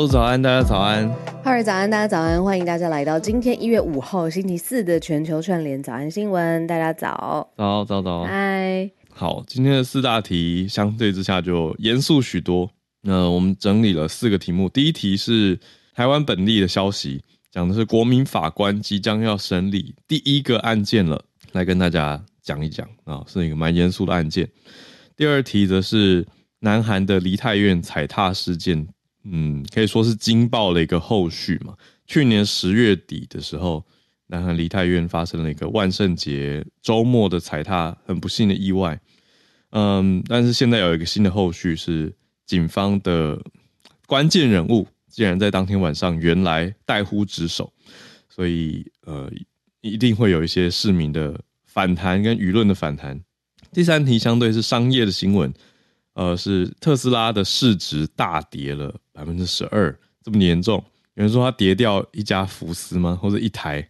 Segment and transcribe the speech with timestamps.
[0.00, 1.06] 周早安，大家早安。
[1.44, 2.42] 哈喽早安，大家早安。
[2.42, 6.66] 欢迎大家来到今天一月五号星期四的全球串联早安新闻。
[6.66, 8.90] 大家早，早早早，嗨。
[9.10, 12.70] 好，今天的四大题相对之下就严肃许多。
[13.02, 14.70] 那我们整理了四个题目。
[14.70, 15.60] 第一题是
[15.94, 17.22] 台湾本地的消息，
[17.52, 21.22] 讲的是国民法官即将要审理第一个案件了，
[21.52, 24.48] 来跟大家讲一讲啊，是一个蛮严肃的案件。
[25.14, 26.26] 第二题则是
[26.60, 28.88] 南韩的梨泰院踩踏事件。
[29.24, 31.76] 嗯，可以说是惊爆了一个后续嘛。
[32.06, 33.84] 去年十月底的时候，
[34.28, 38.98] 南韩梨泰院发生了一个万圣节周末的踩踏，很不幸的意外。
[39.70, 42.12] 嗯，但是现在有一个新的后续，是
[42.46, 43.40] 警方的
[44.06, 47.72] 关键人物竟然在当天晚上原来怠忽职守，
[48.28, 49.30] 所以呃，
[49.80, 53.20] 一定会有一些市民的反弹跟舆论的反弹。
[53.72, 55.52] 第三题相对是商业的新闻。
[56.20, 60.74] 呃，是特斯拉的市值大跌了百分之十二，这么严重？
[61.14, 63.18] 有人说它跌掉一家福斯吗？
[63.18, 63.88] 或者一台？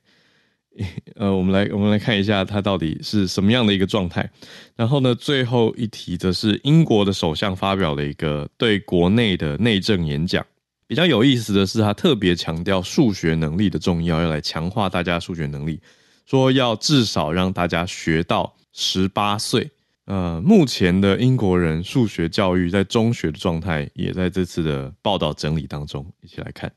[1.17, 4.31] 呃，我们来我们来看一下它到底是什么样的一个状态。
[4.77, 10.47] 然后呢，最后一题则是英国的首相发表了一个对国内的内政演讲。
[10.87, 15.81] 比较有意思的是，他特别强调数学能力的重要，要来强化大家数学能力，
[16.27, 19.69] 说要至少让大家学到十八岁。
[20.11, 26.69] 呃，目前的英国人数学教育在中学的状态，也在这次的报道整理当中，一起来看。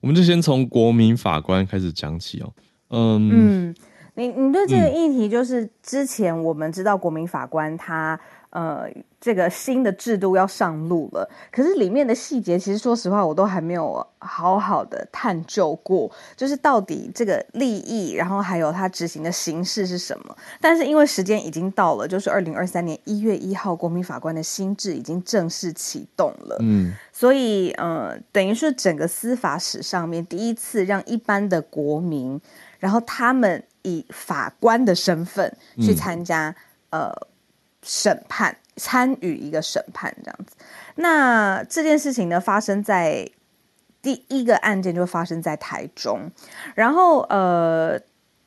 [0.00, 2.52] 我们就先从国民法官开始讲起哦。
[2.90, 3.30] 嗯
[3.70, 3.74] 嗯，
[4.16, 8.18] 你你对这个议题，就是之前我们知道国民法官他。
[8.54, 8.88] 呃，
[9.20, 20.36] 这个新的制度要上路了，可是里面的细节，其实说实话，我都还没有好好的探究过，就是到底这个利益，然后还有它执行的形式是什么。
[20.60, 32.40] 但是因为时间已经到了，就是二零二三年一月一号，国民法官的新制已经正式启动了，嗯，所以呃，等于是整个司法史上面第一次让一般的国民，
[32.78, 36.54] 然后他们以法官的身份去参加，
[36.90, 37.26] 嗯、呃。
[37.84, 40.56] 审判参与一个审判这样子，
[40.96, 43.28] 那这件事情呢，发生在
[44.02, 46.30] 第一个案件就发生在台中，
[46.74, 48.00] 然后呃，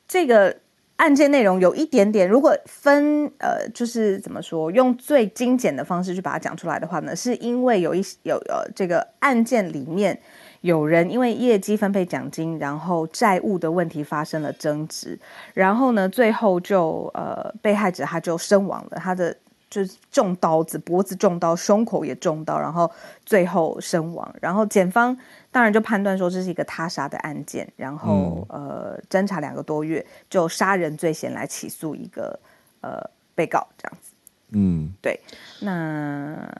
[0.06, 0.54] 这个
[0.96, 10.20] 案件内容有一点点，如果分呃，就是怎么说，用最精简的方式去把它讲出来的话呢，是因为有一有呃这个案件里面。
[10.60, 15.18] 有人因为业绩分配奖金，然后债务的问题发生了争执，
[15.54, 19.36] 然后呢，最后就呃被害者他就身亡了，他的
[19.70, 22.90] 就是中刀子，脖子中刀，胸口也中刀，然后
[23.24, 24.34] 最后身亡。
[24.40, 25.16] 然后检方
[25.52, 32.38] 当然就判断说这是一个他杀的案件，然后、嗯、呃侦查两个多月，就杀人罪嫌来起诉一个
[32.80, 32.98] 呃
[33.34, 34.14] 被告这样子。
[34.50, 35.20] 嗯，对。
[35.60, 36.50] 那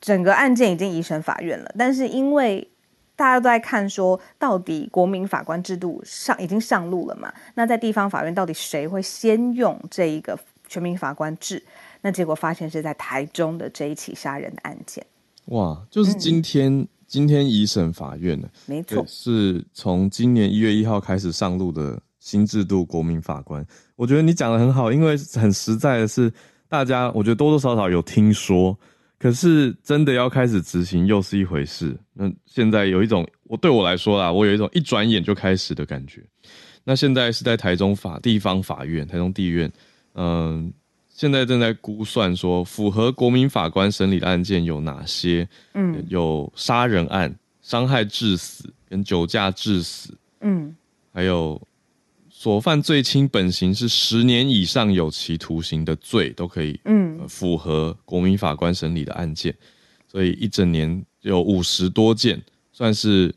[0.00, 2.68] 整个案件已经移审法院了，但是因为
[3.16, 7.32] 大家都在看说，到底国民法官制度上已经上路了嘛？
[7.54, 10.38] 那在地方法院，到底谁会先用这一个
[10.68, 11.62] 全民法官制？
[12.02, 15.04] 那结果发现是在台中的这一起杀人的案件。
[15.46, 18.46] 哇，就是今天、嗯、今天一审法院呢？
[18.66, 23.66] 没错，是从今年一月一号开始上路的新制度国民法官。
[23.96, 26.30] 我觉得你讲的很好，因为很实在的是，
[26.68, 28.78] 大家我觉得多多少少有听说。
[29.18, 31.96] 可是真的要开始执行又是一回事。
[32.12, 36.22] 那现在有一种，我对我来说啦，我有一种一转眼就开始的感觉。
[36.84, 39.72] 那现在是在台中法地方法院，台中地院，
[40.14, 40.72] 嗯，
[41.08, 45.48] 现在正在估算说，符合国民法官审理的案件有哪些？
[45.74, 50.74] 嗯，有杀人案、伤害致死跟酒驾致死，嗯，
[51.12, 51.60] 还有。
[52.46, 59.52] 所犯最轻本刑是十年以上有期徒刑的罪，都可以，嗯，符合国民法官审理的案件，
[60.06, 62.40] 所以一整年有五十多件，
[62.72, 63.34] 算是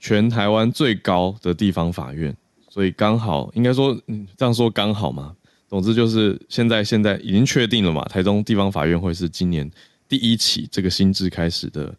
[0.00, 2.34] 全台湾最高的地方法院，
[2.70, 5.36] 所以刚好应该说，嗯，这样说刚好嘛。
[5.68, 9.70] 总之就是现在现在已经确定了嘛，台中地方法院会是今年
[10.08, 11.94] 第一起这个新制开始的，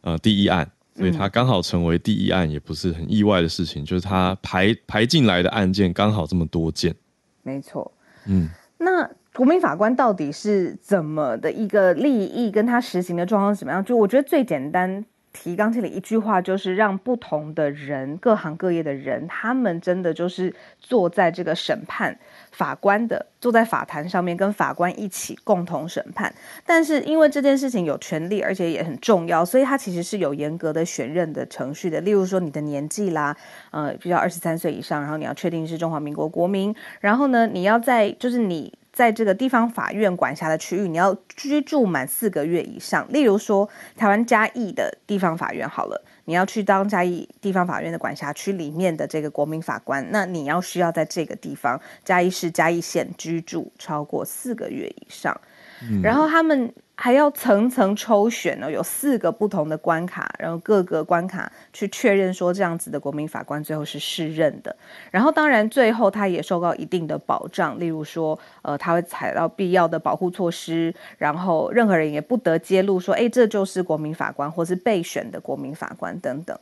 [0.00, 0.68] 呃，第一案。
[0.94, 3.84] 所以他刚好成为第一案，也不是很意外的事情。
[3.84, 6.94] 就是他排排进来的案件刚好这么多件，
[7.42, 7.90] 没错。
[8.26, 8.48] 嗯，
[8.78, 13.84] 那国民法官到底是怎么的一个利益，跟他实行的状况怎么样？
[13.84, 15.04] 就我觉得最简单
[15.34, 22.16] 提纲这里一句话，就是让不同的人、各行各业的人，他们真的就是坐在这个审判。
[22.52, 26.32] 法官的坐在法坛上面，跟法官一起共同审判。
[26.64, 32.00] 但是因为这件事情有权利，而且也很重要，所以它其实是有严格的选任的程序的。
[32.02, 33.36] 例如说你的年纪啦，
[33.72, 43.04] 呃，比较二十三岁以上，然后你要确定是中华民国国民，然后呢，你要在就是你在这个地方法院管辖的区域，你要居住满四个月以上。
[43.12, 55.38] 例如说，台湾嘉义的地方法院好了，你要去当嘉义地方法院的管辖区里面的这个国民法官，那你要需要在这个地方嘉义市嘉义县居住超过四个月以上。
[55.82, 56.72] 嗯、然后他们。
[56.96, 64.74] 还要层层抽选呢，有四个不同的关卡，然后各个关卡去确认说这样子的国民法官最后是适任的。
[65.10, 76.56] 然后当然最后他也受到一定的保障，例如说，呃，他会采到必要的保护措施，然后任何人也不得揭露说，哎，这就是国民法官或是备选的国民法官等等。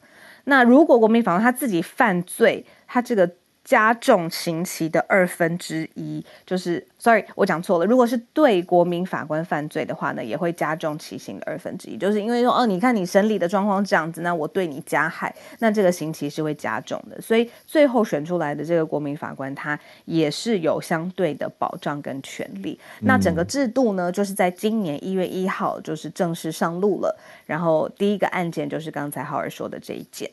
[0.45, 3.31] 那如果国民法官他自己犯罪，他这个。
[3.65, 7.87] 加重刑期的二分之一，就是，sorry，我讲错了。
[7.87, 17.21] 如果是对国民法官犯罪的话呢，也会加重其刑的二分之一，就是因为说，哦，你看你审理的状况这样子，那我对你加害，那这个刑期是会加重的。
[17.21, 22.79] 所以最后选出来的这个国民法官，他也是有相对的保障跟权利。
[23.01, 27.17] 嗯、那整个制度呢，就是在今年一月一号就是正式上路了。
[27.47, 30.29] 然后第一个案件就是刚才浩儿说的这一件。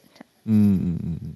[0.45, 1.35] 嗯嗯嗯嗯，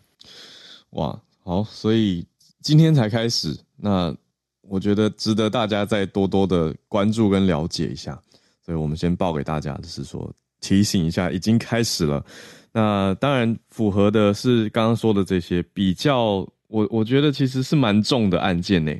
[0.91, 1.19] 哇。
[1.45, 2.25] 好，所以
[2.61, 4.15] 今天才开始，那
[4.61, 8.17] 我觉得值得大家再多多的关注跟了解一下。
[8.65, 12.25] 所以我们先报给大家的是说，提醒一下，已经开始了。
[12.71, 18.93] 那当然符合的是刚刚说的这些比较，我我觉得其实是蛮重的案件呢。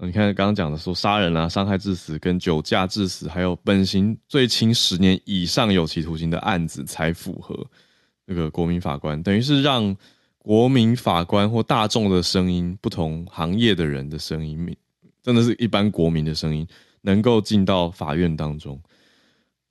[0.00, 7.56] 你看刚刚讲的说杀人啊、伤害致死跟酒驾致死，还有本刑最轻十年以上有期徒刑的案子才符合
[8.24, 9.96] 那个国民法官，等于是让。
[10.46, 14.76] 国民法官或大众的声音，不同行业的人的声音，
[15.20, 16.64] 真的是一般国民的声音，
[17.00, 18.80] 能够进到法院当中。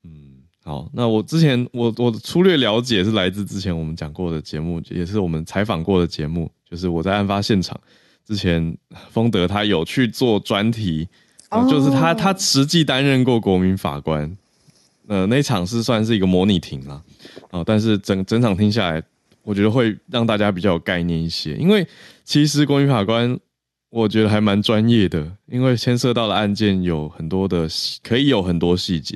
[0.04, 0.34] 嗯，
[0.66, 7.80] 好，那我之前我我粗略了解是来自之前我们讲过的节目，也是我们采访过的节目，就是我在案发现场
[8.28, 8.78] 之前，
[9.12, 11.08] 丰德他有去做专题，
[11.52, 14.38] 呃，就是他他实际担任过国民法官，
[15.08, 16.96] 呃，那场是算是一个模拟庭啦，
[17.44, 19.02] 啊，呃，但是整整场听下来。
[19.46, 21.88] 我觉得会让大家比较有概念一些，因为
[22.24, 23.40] 其实国民法官，
[23.92, 27.68] 我觉得还蛮专业的，因为牵涉到的案件有很多的，
[28.04, 29.16] 可以有很多细节，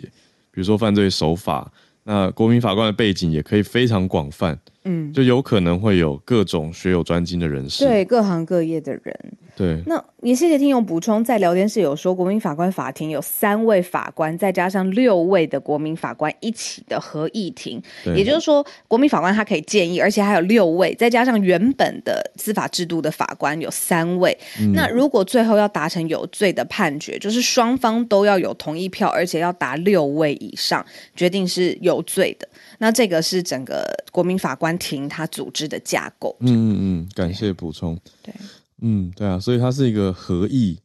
[0.52, 1.72] 比如说犯罪手法，
[2.04, 9.34] 那国民法官的背景也可以非常广泛，嗯，就有可能会有各种学有专精的人士，对，各行各业的人。
[9.56, 17.82] 对，那也谢谢听友补充，在聊天室有说，国民法官法庭有三位法官，再加上六位的国民法官一起的合议庭，
[18.16, 24.38] 也就是说，国民法官他可以建议，而且还有六位，再加上原本的司法制度的法官有三位。
[24.62, 30.86] 嗯、那如果最后要达成有罪的判决，就是双方都要有同意票，而且要达六位以上，
[31.18, 32.48] 决定是有罪的。
[32.78, 36.36] 那这个是整个国民法官庭他组织的架构。
[36.42, 37.98] 嗯嗯嗯，感谢补充。
[38.22, 38.34] 对。
[38.82, 40.80] 嗯，对啊，所以它是一个合议，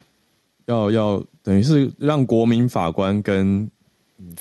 [0.66, 3.70] 要要等于是让国民法官跟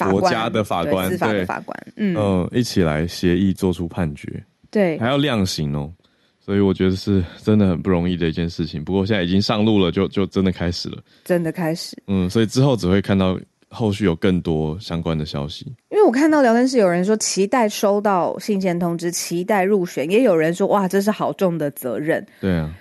[0.10, 5.94] 国家的法官，司法的法官，嗯、呃、一起来协议做出判决，对，还要量刑哦，
[6.44, 8.84] 所以我觉得是真的很不容易的一件事情。
[8.84, 13.40] 不过现在已经上路了，就就真的开始了，真的开始，嗯，所以之后只会看到
[13.74, 15.66] 后续有更多相关的消息。
[15.90, 22.74] 因为我看到聊天室有人说期待收到信件通知，期待入选，也有人说哇，这是好重的责任，对啊。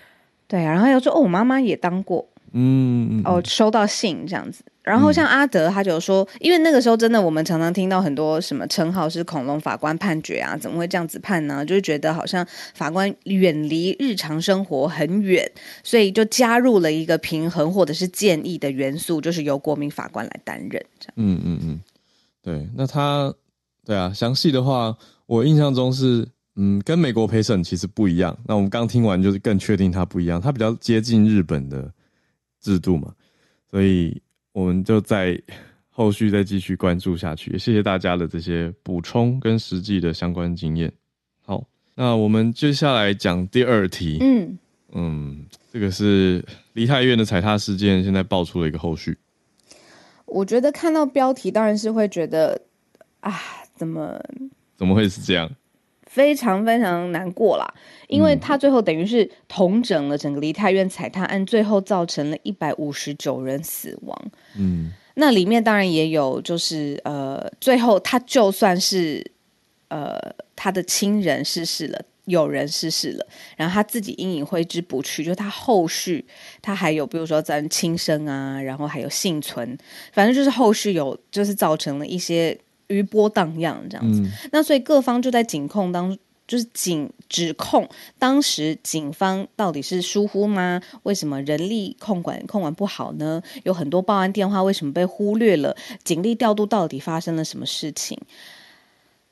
[0.46, 4.62] 对啊，然后又说哦，我妈妈也当过，嗯，哦，收到信这样子。
[4.82, 11.64] 然后像阿德他就说，嗯、因为那个时候真的我们常常听到很多什么称号是恐龙法官判决啊，怎么会这样子判呢？
[11.64, 15.50] 就是觉得好像法官远离日常生活很远，
[15.84, 20.84] 所以就加入了一个平衡或者是建议的元素，就是由国民法官来担任。
[20.98, 21.14] 这样。
[21.16, 21.80] 嗯嗯嗯，
[22.42, 23.32] 对，那他
[23.84, 24.96] 对啊，详细的话，
[25.26, 26.28] 我印象中是。
[26.54, 28.38] 嗯，跟美国陪审其实不一样。
[28.44, 30.38] 那我们刚听完，就是更确定它不一样。
[30.38, 31.90] 它比较接近日本的
[32.60, 33.14] 制度嘛，
[33.70, 34.20] 所以
[34.52, 35.40] 我们就在
[35.90, 37.52] 后续再继续关注下去。
[37.52, 40.92] 也谢谢大家的这些补充跟实际的相关经验。
[41.44, 44.18] 好，那我们接下来讲第二题。
[44.20, 44.58] 嗯
[44.94, 46.44] 嗯，这个是
[46.74, 49.16] 梨泰院的踩踏事件，现在爆出了一个后续。
[50.26, 52.60] 我觉得看到标题，当然是会觉得
[53.20, 53.34] 啊，
[53.74, 54.22] 怎么
[54.76, 55.50] 怎么会是这样？
[56.12, 57.74] 非常非常难过啦，
[58.06, 64.30] 因为他最后等于是统整了整个梨泰院踩踏案，最后造成了一百五十九人死亡。
[64.58, 69.24] 嗯，那里面当然也有，就是呃，最后他就算是
[69.88, 70.18] 呃
[70.54, 73.26] 他的亲人逝世了，有人逝世了，
[73.56, 76.22] 然后他自己阴影挥之不去，就他后续
[76.60, 79.78] 他还有，比如说咱轻生啊，然后还有幸存，
[80.12, 82.58] 反正就是后续有，就是造成了一些。
[82.92, 90.80] 余波荡漾这样子，嗯、那所以各方就在警控当就是警指控当时警方到底是疏忽吗？
[91.04, 93.42] 为什么人力控管控管不好呢？
[93.64, 95.74] 有很多报案电话为什么被忽略了？
[96.04, 98.18] 警力调度到底发生了什么事情？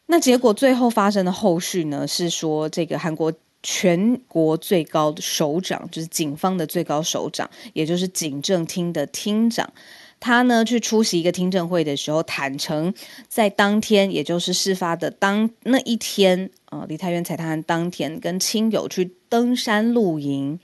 [0.07, 2.07] 那结果最后发生的后续呢？
[2.09, 3.33] 是说这个韩国。
[3.63, 9.71] 全国最高的首长就是警方的最高首长，也就是警政厅的厅长，
[10.21, 12.95] 他呢去出席一个听证会的时候，坦诚
[13.27, 20.61] 在当天，也就是事发的当那一天，呃，梨泰院踩踏案当天，跟亲友去登山露营。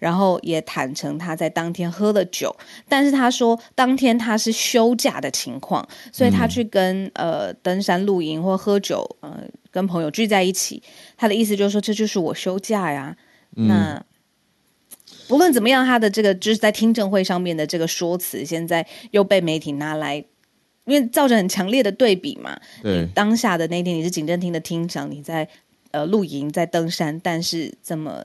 [0.00, 2.54] 然后也坦诚他在当天喝了酒，
[2.86, 10.82] 但是他说当天他是休假的情况，所以他去跟呃登山露营或喝酒，呃跟朋友聚在一起。
[11.16, 13.16] 他的意思就是说，这就是我休假呀。
[13.56, 14.04] 嗯、那
[15.28, 20.16] 不论怎么样，他的这个就是在听证会上面的这个说辞，现在又被媒体拿来，
[20.84, 22.58] 因为造成很强烈的对比嘛。
[22.82, 25.48] 对，当下的那天你是警政厅的厅长，你在
[25.90, 28.24] 呃露营在登山，但是这么。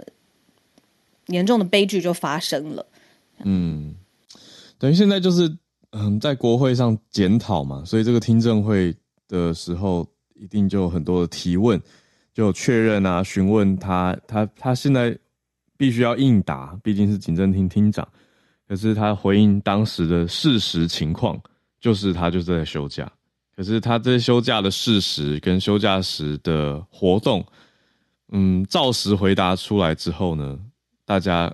[1.27, 2.83] 严重的悲剧就发生了。
[3.43, 3.93] 嗯，
[4.79, 5.57] 等于现在就是
[5.91, 8.95] 嗯，在国会上检讨嘛，所以这个听证会
[9.27, 11.79] 的时候，一定就有很多的提问，
[12.33, 15.15] 就确认啊，询问他，他他现在
[15.79, 18.05] 必须要应答，毕竟是警政厅厅长。
[18.67, 21.41] 可是他回应当时的事实情况，
[21.79, 23.09] 就是他就是在休假。
[23.55, 27.45] 可是他这休假的事实跟休假时的活动，
[28.33, 30.59] 嗯，照实回答出来之后呢，
[31.05, 31.49] 大家，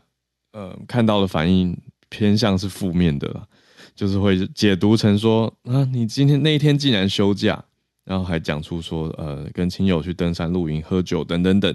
[0.53, 1.77] 呃，看到的反应
[2.10, 3.48] 偏向是负面的了，
[3.96, 7.63] 就是会解读成说啊，你今天那一天竟然休假，
[8.03, 11.74] 然后还讲出说，呃，跟亲友去登山露营、喝酒等等等，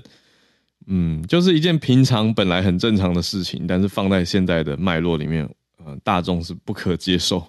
[0.86, 5.48] 嗯，就是一件平常本来很正常的事情，但是放在现在的脉络里面，
[5.84, 7.46] 呃，大众是不可接受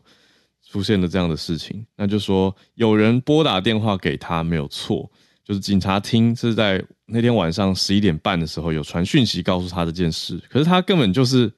[0.70, 5.10] 出现了这样的事情，那就说有人拨打电话给他没有错。
[5.44, 11.52] 就是警察厅是在那天晚上十一点半的时候有传讯息告诉他这件事，可是他根本就是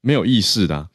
[0.00, 0.88] 没有意识的。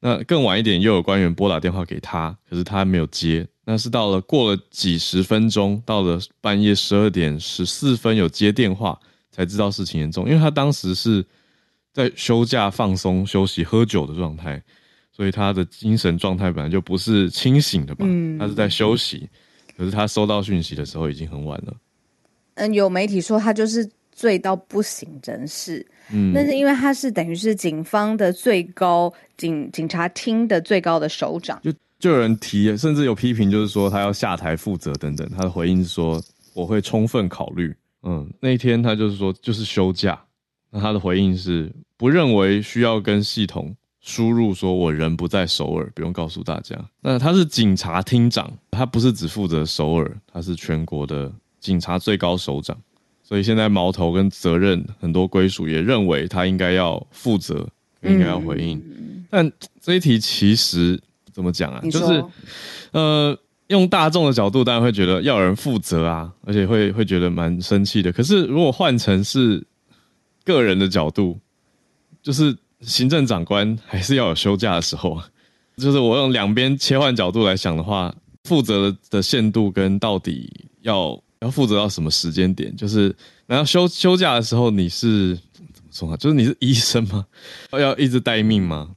[0.00, 3.48] 那更晚一点又有官员拨打电话给他，可是他没有接。
[3.64, 8.98] 那是到了过了几十分钟，到了半夜十二点十四分有接电话，
[9.30, 10.26] 才知道事情严重。
[10.28, 11.24] 因为他当时是
[11.92, 14.62] 在休假放松休息喝酒的状态，
[15.12, 18.06] 所以他的精神状态本来就不是清醒的吧？
[18.38, 19.28] 他是在休息。
[19.76, 21.74] 可是他收到讯息的时候已经很晚了。
[22.54, 25.86] 嗯，有媒体说他就是醉到不省人事。
[26.12, 35.26] 嗯，但是因为他是等于是警方的最高警警察厅的最高的首长，就就有人提，甚至有批评，就是说他要下台负责等等。
[35.30, 36.22] 他的回应是说
[36.52, 37.74] 我会充分考虑。
[38.02, 40.20] 嗯，那一天他就是说就是休假。
[40.70, 43.74] 那他的回应是不认为需要跟系统。
[44.02, 52.74] 输入说：“我人不在首尔，不用告诉大家。”那他是警察厅长，他不是只负责首尔，他是全国的警察最高首长。
[53.22, 57.68] 所以现在矛头跟责任很多归属也认为他应该要负责，
[58.00, 58.78] 应该要回应。
[58.78, 59.52] 嗯、但
[59.82, 60.98] 这一题其实
[61.30, 61.82] 怎么讲啊？
[61.90, 62.24] 就是
[62.92, 63.38] 呃，
[63.70, 68.12] 用大众的角度，当然会觉得要有人负责啊，而且会会觉得蛮生气的。
[68.12, 69.66] 可是如果换成是
[70.44, 71.38] 个人的角度，
[72.22, 72.56] 就是。
[72.82, 75.20] 行政长官还是要有休假的时候，
[75.76, 78.10] 就是我用两边切换角度来想的话，
[78.44, 80.50] 负责的限度跟到底
[80.80, 83.14] 要要负责到什么时间点，就是
[83.48, 86.16] 难道休休假的时候你是怎么说啊？
[86.16, 87.26] 就是你是医生吗？
[87.78, 88.88] 要一直待命吗？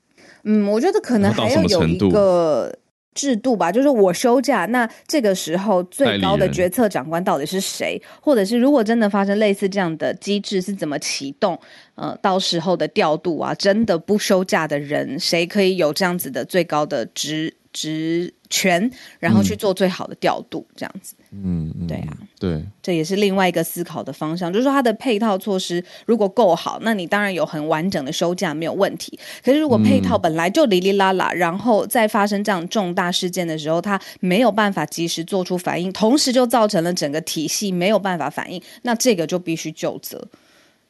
[0.46, 2.74] 嗯，我觉得可能还要有一个。
[3.14, 8.02] 制度吧，就是我休假，那这个时候最高的决策长官到底是谁？
[8.22, 11.60] 或者是如果真的发生类似这样的机制，是怎么启动？
[11.96, 18.90] 呃，到时候的调度啊，真的不休假的人，谁可以有这样子的最高的职职权，
[19.20, 21.16] 然后去做最好的调度，这样子。
[21.32, 29.18] 嗯，对啊，对，这也是另外一个思考的方向，就是说它的配套措施如果够好，那你当然有很完整的休假没有问题。
[29.44, 40.28] 可是如果配套本来就哩哩啦啦，然后在发生这样重大事件的时候，它没有办法及时做出反应，同时就造成了整个体系没有办法反应，那这个就必须就责。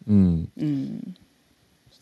[0.05, 0.45] 嗯。
[0.57, 0.99] 嗯，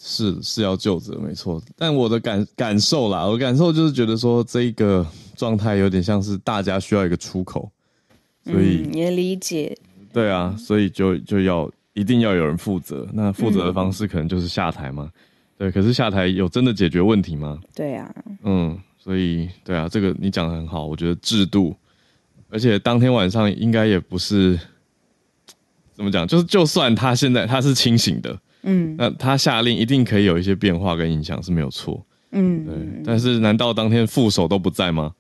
[0.04, 1.62] 是是要就责，没错。
[1.78, 5.06] 但我的感感受啦，我感受就是觉得说这一个
[5.36, 7.72] 状态有点像是大家需要一个出口。
[8.44, 9.78] 所以、嗯、也理解，
[10.12, 13.08] 对啊，所以就就要一定要有人负责。
[13.14, 15.08] 那负责的方式可能就是下台嘛？
[15.14, 15.20] 嗯、
[15.60, 17.60] 对，可是下台有真的解决问题吗？
[17.76, 21.76] 对啊，嗯，所以对啊，这个你讲的很好，我觉得制度，
[22.50, 24.60] 而且当天晚上应该也不是
[25.94, 33.04] 怎么讲，就是就算他现在他是清醒的，嗯，那他下令一定可以有一些变化跟影响是没有错，嗯，对。
[33.06, 35.14] 但是难道当天副手都不在吗？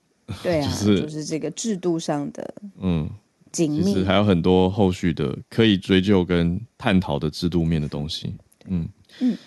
[0.43, 3.09] 对啊， 就是就是这个制度上的，嗯，
[3.51, 8.33] 紧密，其实还有很多后续的可以追究跟探讨的制度面的东西。
[8.67, 8.87] 嗯
[9.19, 9.37] 嗯，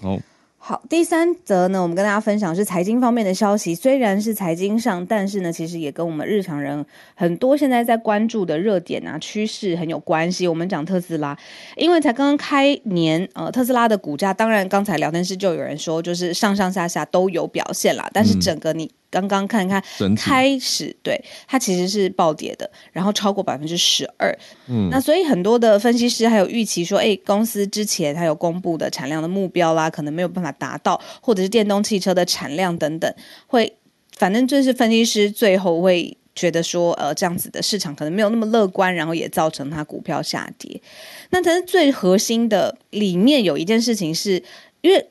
[0.00, 0.18] 好。
[0.64, 3.74] 好，第三则呢，我们跟大家分享是财经方面的消息。
[3.74, 10.46] 虽然是财经上，但是呢，其实也跟我们日常人很多现在在关注的热点啊、趋势很有关系。
[10.46, 11.36] 我们讲特斯拉，
[11.74, 18.88] 因为才刚刚开年，呃，特斯拉的股价，当然刚才聊天室就有人说，就是上上下下都有表现啦，但是整个你。
[19.12, 19.82] 嗯刚刚看看，
[20.16, 24.34] 开始对它其实是暴跌的，然后超过百分之十二。
[24.68, 33.14] 嗯，那所以很多的分析师还有预期说，哎，公司之前它有公布的产量的目标啦，可能没有办法达到，或者是电动汽车的产量等等，
[33.46, 33.70] 会
[34.16, 40.80] 反正就是分析师最后会觉得说，呃，这样子的市场可能没有那么乐观，然后也造成它股票下跌。
[41.28, 44.42] 那但是最核心的里面有一件事情是
[44.80, 45.06] 因为。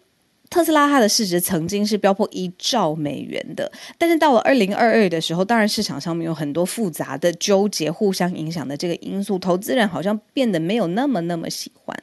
[0.51, 11.97] 特斯拉它的市值曾经是飙破一兆美元的，但是到了二零二二的时候，当然市场上面有很多复杂的纠结、互相影响的这个因素，投资人好像变得没有那么那么喜欢。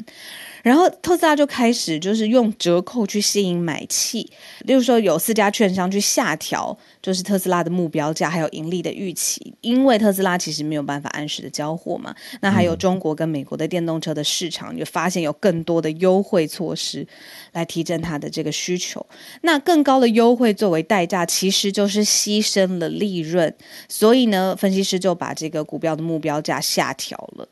[0.68, 4.30] 然后特斯拉就开始就是用折扣去吸引买气，
[4.66, 12.14] 例如说有四家券商去下调，就是特斯拉的目标价还有盈利的预期，因为特斯拉其实没有办法按时的交货嘛。
[12.42, 17.06] 那还有中国跟美国的电动车的市场，就发现有更多的优惠措施
[17.52, 19.06] 来提振它的这个需求。
[19.40, 23.54] 那更高的优惠作为代价，其实就是牺牲了利润。
[23.88, 27.48] 所以呢，分析师就把这个股票的目标价下调了。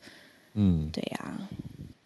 [0.53, 1.41] 嗯，对呀、啊。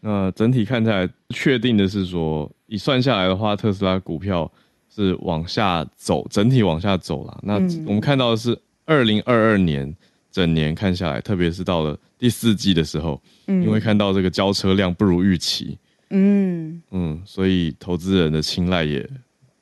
[0.00, 4.50] 那整体看起来，确定的是说，一算下来的话，特斯拉股票
[4.88, 7.38] 是往下走，整体往下走了。
[7.42, 7.54] 那
[7.87, 9.95] 我们看到的是，二零二二年
[10.33, 15.78] 整年看下来，特别是到了第四季的时候，嗯，因为看到这个交车量不如预期，
[16.11, 19.09] 嗯嗯，所以投资人的青睐也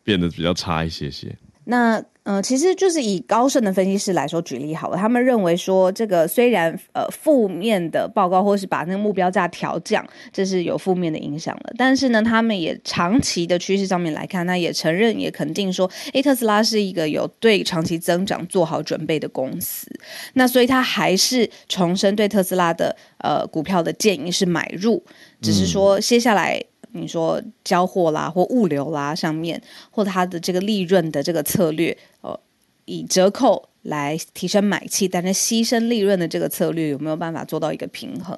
[0.04, 1.37] 变得比较差一些些。
[1.64, 19.91] 那呃，其实就是以高盛的分析师来说举例好了，他们认为说，这个虽然呃负面的报告或是把那个目标价调降，这是有负面的影响了，但是呢，他们也长期的趋势上面来看，他也承认也肯定说，诶，特斯拉是一个有对长期增长做好准备的公司，
[20.34, 25.02] 那所以他还是重申对特斯拉的呃股票的建议是买入，
[25.41, 26.62] 只是说接下来。
[26.93, 32.39] 你说交货啦，或物流啦上面，或它的这个利润的这个策略，呃，
[32.87, 38.37] 以折扣来提升买气，但是牺牲利润的这个策略有没有办法做到一个平衡？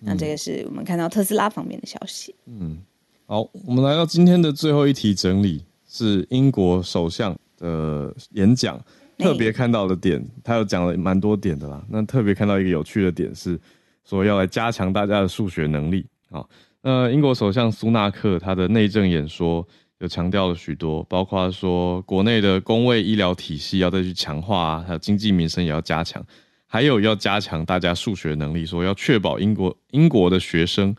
[0.00, 2.34] 嗯、那这个是我们看到特斯拉方面的消息。
[2.46, 2.78] 嗯，
[3.26, 8.82] 好，我们来到今天的最后一题整理，是英国首相的演讲，
[9.18, 11.84] 特别看到的点，他有讲了蛮多点的啦。
[11.88, 13.58] 那特别看到一个有趣的点是，
[14.04, 16.44] 说要来加强大家的数学能力啊。
[16.82, 19.66] 呃，英国首相苏纳克他的内政演说
[19.98, 26.24] 有强调了许多，包括说国内的公卫医疗体系要再去强化啊，还有经济民生也要加强，
[26.66, 30.96] 还有要加强大家数学能力，说要确保英国英国的学生，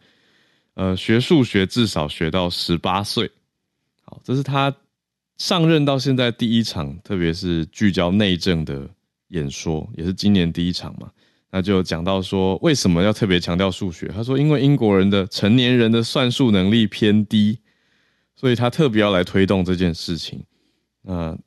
[0.76, 3.32] 呃，学数学至少学到十八岁。
[4.04, 4.72] 好，这是他
[5.38, 8.88] 上任到现在第一场，特别是聚焦内政的
[9.30, 11.10] 演说，也是今年第一场嘛。
[11.52, 14.08] 那就讲到说，为什么要特别强调数学？
[14.08, 17.60] 他说，因为英国人的成年人的算术能力偏低，
[18.36, 20.42] 所以他特别要来推动这件事情。
[21.02, 21.38] 那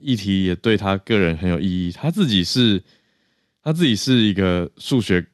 [0.00, 1.92] 议题也对他个人很有意义。
[1.92, 2.82] 他自己是，
[3.62, 5.24] 他自己是一个数学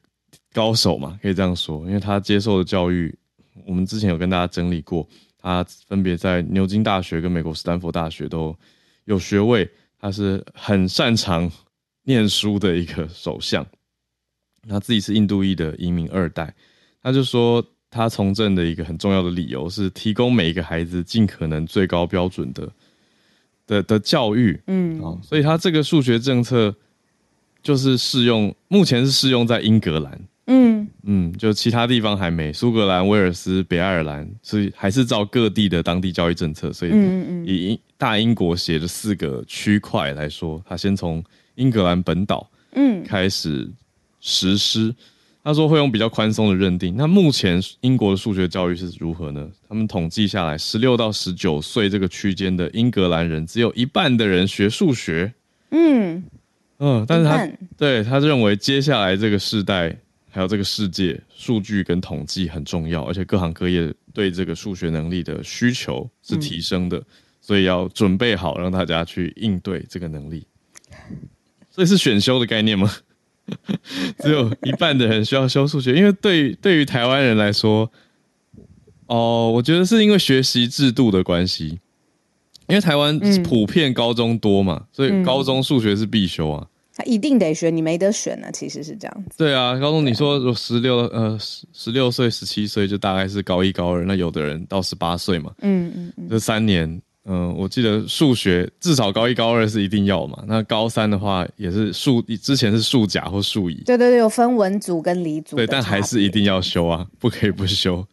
[0.51, 3.17] 高手嘛，可以这样说，因为他接受的教育，
[3.65, 8.53] 我们之前有跟大家整理过，他分别在牛津大学跟美国斯坦福大学都
[9.05, 9.69] 有学位，
[10.01, 11.49] 他是很擅长
[12.03, 13.65] 念书的一个首相。
[14.67, 16.53] 他自己是印度裔的移民二代，
[17.01, 22.71] 他就说他从政的一个很重要的理由是提供每一个孩子尽可能最高标准的
[23.65, 26.75] 的的教育，嗯，啊，所以他这个数学政策
[27.63, 30.87] 就是适用，目前是适用在英格兰，嗯。
[31.09, 36.91] 嗯，就其他地方还没，苏格兰、威尔斯、北爱尔兰是还是照各地的当地教育政策，所以
[37.45, 41.23] 以英大英国写的四个区块来说，他先从
[41.55, 43.71] 英格兰本岛，嗯，开始。
[44.19, 44.93] 实施，
[45.43, 46.95] 他说会用比较宽松的认定。
[46.97, 49.49] 那目前英国的数学教育是如何呢？
[49.69, 55.33] 他们统计下来，十六到十九岁这个区间的英格兰人，只有一半的人学数学。
[55.71, 56.23] 嗯
[56.79, 59.95] 嗯，但是他对他认为接下来这个世代
[60.29, 67.01] 还有这个世界，数据跟统计很重要，而且各行各业对这个数学能力的需求是提升的，
[67.41, 70.45] 所以要准备好让大家去应对这个能力。
[71.71, 72.91] 所以是选修的概念吗？
[74.19, 77.89] 只有一半的人需要修数学，因为对于对于台湾人来说，
[79.07, 81.79] 哦，我觉得是因为学习制度的关系，
[82.67, 86.67] 因为台湾普遍高中多嘛，所以高中数学是必修啊。
[86.99, 88.47] 他一定得学，你没得选呢。
[88.51, 89.37] 其实是这样子。
[89.37, 94.03] 对啊，高中你说有十六呃十十六岁、十七岁，就大概是高一、高二。
[94.03, 100.43] 那有的人到十八岁嘛，嗯嗯嗯，这三年，嗯、呃，我记得数学至少高一、高二是一定要嘛。
[100.47, 103.83] 那高三的话也是数，之前是数甲或数乙。
[103.85, 105.55] 对对对，有分文组跟理组。
[105.55, 108.05] 对，但还是一定要修啊，不可以不修。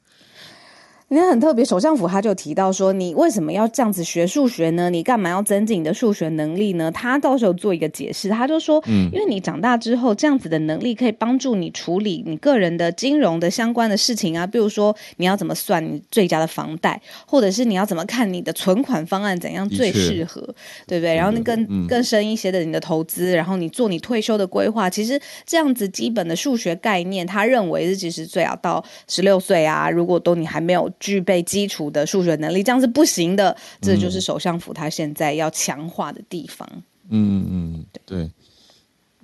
[1.15, 4.91] 你看很特别，首相府他就提到说，你为什么要这样子学数学呢？
[4.91, 6.91] 你干嘛要增进你的数学能力呢？
[6.91, 20.41] 他到时候做一个解释，他就说，嗯，因为你长大之后，这样子的能力可以帮助你处理你个人的金融的相关的事情啊，比如说你要怎么算你最佳的房贷，或者是你要怎么看你的存款方案怎样最适合，
[20.89, 21.15] 对不对？
[21.15, 30.91] 然后你更、嗯、更深一些的你的投资，然后你做你退休的规划，其实这样子基本的数学概念，他认为是其实最好到十六岁啊，如果都你还没有。
[31.05, 33.55] 具备基础的数学能力，这样是不行的。
[33.83, 36.67] 这就是首相府他现在要强化的地方。
[37.11, 38.23] 嗯嗯，对。
[38.25, 38.31] 对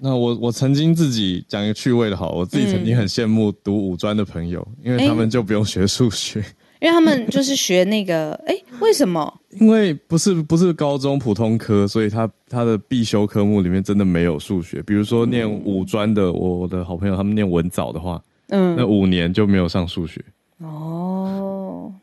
[0.02, 6.42] 那我我曾经自己讲一个趣味的好，我自己曾经很羡慕读五专的朋友，嗯、因为他们就不用学数学，
[6.80, 9.40] 因为他们就是学那个，哎，为什么？
[9.58, 14.82] 因为不是不是高中普通科，所以他他的必修科目里面真的没有数学。
[14.84, 20.24] 比如说念五专的，我我的好朋友他们念文藻的话，嗯，那五年就没有上数学。
[20.62, 21.49] 哦，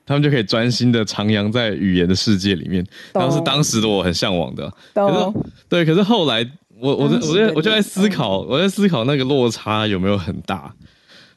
[0.06, 4.72] 他们就可以专心的徜徉在语言的世界里面，然后是当时的我很向往的。
[4.94, 6.48] 可是，对，可是后来
[6.80, 10.74] 我我我在我就在思考，我在思考那个落差有没有很大？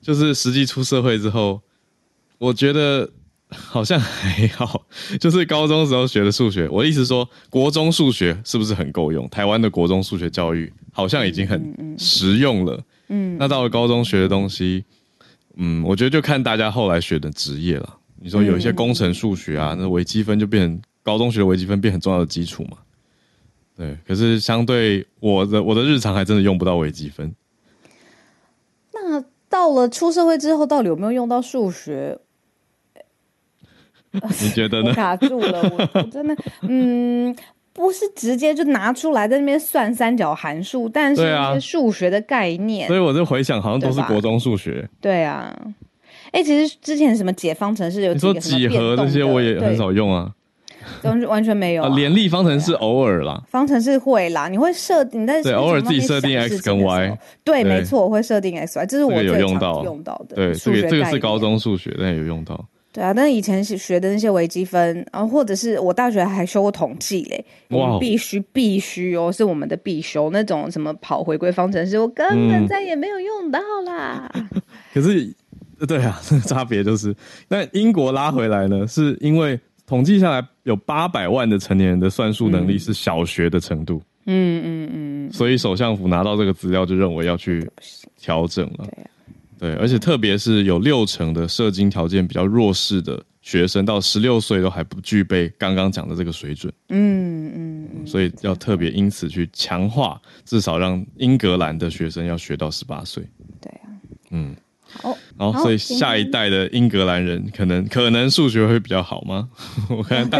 [0.00, 1.60] 就是实际出社会之后，
[2.38, 3.08] 我觉得
[3.48, 4.86] 好像还好。
[5.20, 9.28] 就是高中时候学的数学，我的意思说，国中数学是不是很够用？
[9.28, 12.80] 台湾的国中数学教育好像已经很实用了。
[13.08, 14.84] 嗯，那到了高中学的东西。
[15.56, 17.96] 嗯，我觉得就看大家后来学的职业了。
[18.22, 22.76] 你说有一些工程数学啊，嗯、那微积分就变成高中学的微积分变很重要的基础嘛。
[23.76, 27.34] 对，可是相对我的我的日常还真的用不到微积分。
[28.92, 32.18] 那到了出社会之后，到底有没有用到数学？
[34.12, 34.92] 你觉得呢？
[34.94, 37.34] 卡住了，我，我真的嗯。
[37.72, 44.86] 不是直接就拿出来在那边算三角函数，但是一些数学的概念，所以我就回想，好像都是国中数学。
[45.00, 45.56] 对啊，
[46.32, 50.30] 哎、欸，其实之前什么解方程式有你说几何这些，我也很少用啊，
[51.02, 51.94] 完完全没有、啊。
[51.96, 60.36] 联立方程式偶尔啦，方程式会啦，你会设定，但是对偶尔自己设定 x 跟 y，对，没错，我会设定 x y，这是我有用到用到的。
[60.36, 62.64] 对，这个这个是高中数学，但有用到。
[62.92, 74.28] 对啊，但是以前学的那些微积分，然后或者是我大学还修过统计嘞，哇，必须必须哦，是我们的必修那种什么跑回归方程式，我根本再也没有用到啦。
[74.34, 74.48] 嗯、
[74.92, 75.32] 可是，
[75.88, 77.14] 对啊， 差别就是，
[77.48, 87.68] 那英国拉回来呢，是因为统计下来有八百万的成年人的算术能力是小学的程度，嗯嗯嗯，所以首相府拿到这个资料就认为要去
[88.16, 88.86] 调整了。
[88.86, 89.10] 对啊。
[89.58, 96.72] 对，而且特别是有六成的社经条件比较弱势的学生，到十六岁都还不具备刚刚讲的这个水准。
[96.88, 103.22] 嗯嗯，嗯，所以要特别因此去强化，至少让英格兰的学生要学到十八岁。
[103.60, 103.92] 对啊，
[104.30, 104.56] 嗯，
[104.92, 109.48] 好，然后所以下一代的英格兰人可能可能数学会比较好吗？
[109.90, 110.38] 我看大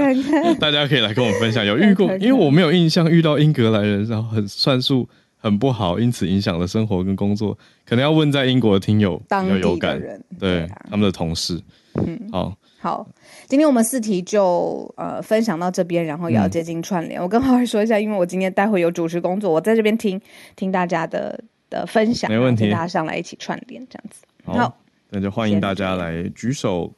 [0.58, 5.08] 大家可以来跟我分享，有遇过，因为我没有印象遇到英格兰人，然后很算术。
[5.42, 11.58] 很不好，因此影响了生活跟工作，可能要问在英国的听友比较有感，人对，他们的同事。
[11.94, 13.08] 嗯，好，好，
[13.48, 17.18] 今天我们四题就呃分享到这边，然后也要接近串联。
[17.18, 20.20] 嗯、我跟浩尔说一下，因为我今天待会有主持工作，我在这边听
[20.56, 24.20] 听大家的的分享，没问题，大家上来一起串联这样子。
[24.58, 26.92] 好，那就欢迎大家来举手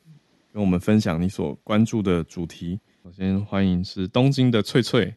[0.52, 2.78] 跟我们分享你所关注的主题。
[3.02, 5.14] 首先欢迎是东京的翠翠。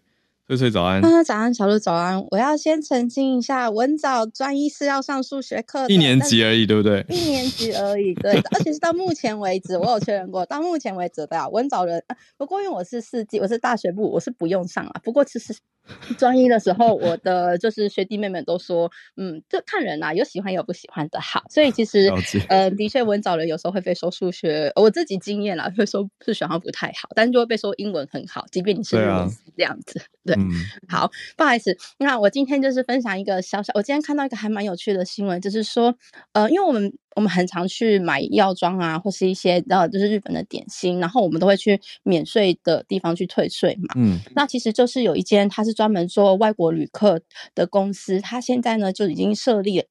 [0.48, 2.24] 翠翠早安，啊，早安，小鹿早安。
[2.30, 7.04] 我要先澄清一下，文藻专一是要上数学课，一年级而已，对不对？
[7.10, 8.34] 一年级而已，对。
[8.54, 12.04] 而且是到目前为止，我有确认过，到目前为止的啊，文藻人。
[12.38, 15.02] 不过因为我是四季，我是大学部，我是不用上了。
[15.04, 15.56] 不过其实。
[16.18, 21.44] 专一的时候，我的就是学弟妹们都说，嗯，就看人呐、啊，有喜欢有不喜欢的好。
[21.50, 22.12] 所以其实，
[22.50, 30.02] 呃，的确文藻人有时候会被说数学，我自己经验啦，会说数学好像不太好，但是就会被说英文很好，即便你是这样子。
[30.26, 30.50] 对，啊、对、嗯，
[30.88, 35.96] 好，不好意思，那我今天就是分享一个小小，我今天看到一个还蛮有趣的新闻，就是说，
[36.34, 36.94] 呃，因为我们。
[37.16, 43.96] 我们很常去买药妆啊，或是一些呃，就是日本的点心，然后我们都会去免税的地方去退税嘛。
[43.96, 47.22] 嗯，那其实就是有一间，它是专门做外国旅客
[47.56, 49.86] 的公司，它现在呢就已经设立了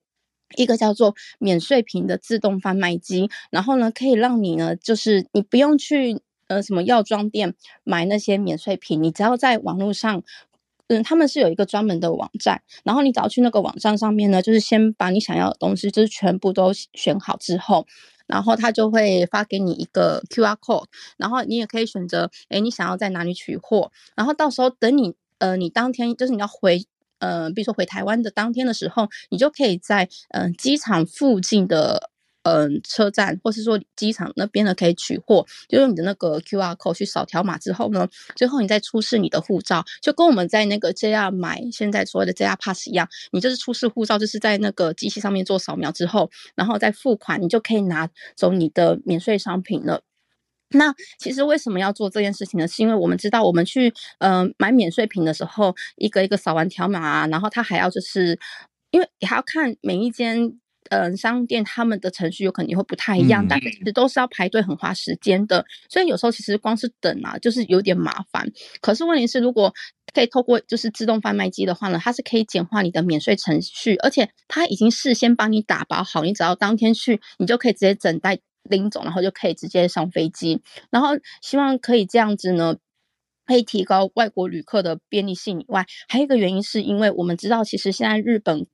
[0.57, 10.23] 一个叫做免税品的自动贩卖机，然后呢可以让你呢，就是你不用去呃什么药妆店买那些免税品，你只要在网络上。
[10.89, 17.87] 嗯，他们是有一个专门的网站，然后你只要去那个网站上面呢，就是先把你想要的东西，就是全部都选好之后，
[18.27, 20.85] 然后他就会发给你一个 QR code，
[21.17, 26.85] 然后你也可以选择，诶，你想要在哪里取货，然后到时候等你，呃，你当天就是你要回。
[27.21, 32.11] 呃，比如说回台湾的当天的时候，你就可以在嗯、呃、机场附近的
[32.45, 50.03] 嗯、车站，或是说机场那边呢可以取货，就用你的那个 QR code 去扫条码之后呢，最后你再出示你的护照，就跟我们在那个 JR 买现在所谓的 JR Pass 一样，你就是出示护照，就是在那个机器上面做扫描之后，然后再付款，你就可以拿走你的免税商品了。
[50.71, 52.67] 那其实为什么要做这件事情呢？
[52.67, 58.39] 是因为我们知道，我们去呃买免税品的时候，一个一个扫完条码啊，然后他还要就是，
[58.91, 60.59] 因为你还要看每一间
[60.91, 68.51] 呃商店他们的程序有可能会不太一样，嗯、但其实都是要排队很花时间的，所以有时候其实光是等啊，就是有点麻烦。
[68.81, 69.73] 可是问题是，如果
[70.13, 78.39] 可以透过就是自动贩卖机的话呢，它是可以简化你的免税程序，而且它已经事先帮你打包好，你只要当天去，你就可以直接整袋。
[78.71, 80.63] 拎走，然后就可以直接上飞机。
[80.89, 81.11] 然后
[81.43, 82.77] 希望可以这样子呢，
[83.45, 88.67] 可以提高外国旅客的便利性以外，还有一个原因是因为我们知道，其实现在日本。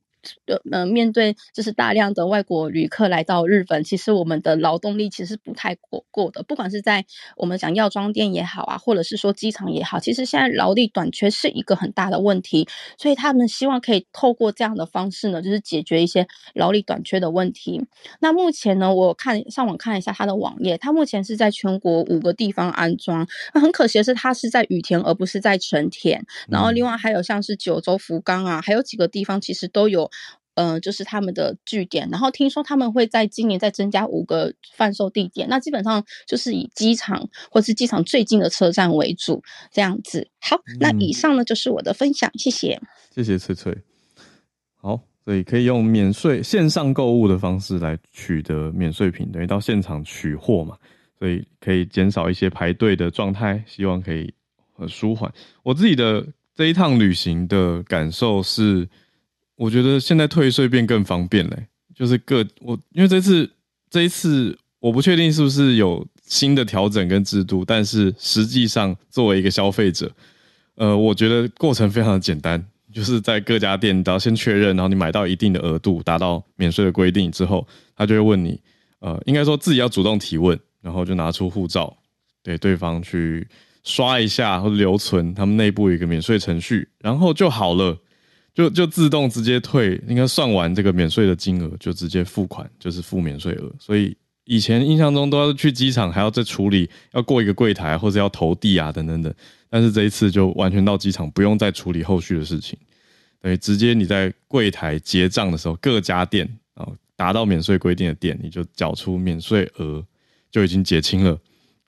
[0.70, 7.04] 呃，面对就是大量的外国旅客来到日本，其实我们的劳动力其实不太够够的，不管是在
[7.36, 17.86] 我们讲药妆店也好啊，或者是说机场也好，其实现在劳力短缺是一个很大的问题，所以他们希望可以透过这样的方式呢，就是解决一些劳力短缺的问题。
[18.20, 30.09] 那目前呢，我看上网看一下他的网页，他目前是在全国五个地方安装，那很可惜的是，他是在羽田而不是在成田，然后另外还有像是九州、福冈啊，还有几个地方其实都有。
[30.54, 39.42] 嗯、呃，就是他们的据点，然后听说他们会在今年再增加五个贩售地点，那基本上就是以机场或是机场最近的车站为主，
[39.72, 40.28] 这样子。
[40.40, 42.78] 好，嗯、那以上呢就是我的分享，谢谢。
[43.14, 43.78] 谢谢翠翠。
[44.76, 50.76] 好，所以可以用免税线上购物的方式来取得免税品，等于到现场取货嘛，
[51.18, 54.34] 所以可以减少一些排队的状态，希望可以
[54.74, 55.32] 很舒缓。
[55.62, 58.86] 我自己的这一趟旅行的感受是。
[59.60, 63.46] 我觉得现在退税变更方便嘞，就是各我因为这次
[63.90, 70.10] 这一次我不确定是不是有新的调整跟制度，但是实际上作为一个消费者，
[70.76, 78.58] 呃，我觉得过程非常的简单，就是在各家店都要先确认，然后你买到一定的额度，达到免税的规定之后，他就会问你，
[79.00, 81.94] 呃，应该说自己要主动提问，然后就拿出护照，
[82.42, 83.46] 给对方去
[83.84, 87.98] 刷一下或留存，他们内部一个免税程序，然后就好了。
[88.54, 93.72] 就就自动直接退，应该算完这个免税的金额就直接付款，就是付免税额。
[93.78, 99.32] 所以以前印象中都要去机场还要再处理，要过一个柜台或者要投递啊等等等。
[99.68, 102.76] 但是这一次就完全到机场不用再处理后续的事情，
[103.40, 110.04] 等于直接你在柜台结账的时候，各家店啊达到免税规定的店，你就缴出免税额
[110.50, 111.38] 就已经结清了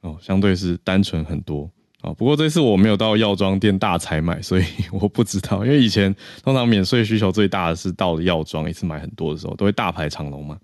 [0.02, 1.68] 哦，相对是单纯很多。
[2.02, 5.64] 啊，不过这次我没有到药妆店大采买，所以 我不知道。
[5.64, 10.58] 因为以前通常免税需求最大的是到了药妆一次买很多的时候，都会大排长龙嘛。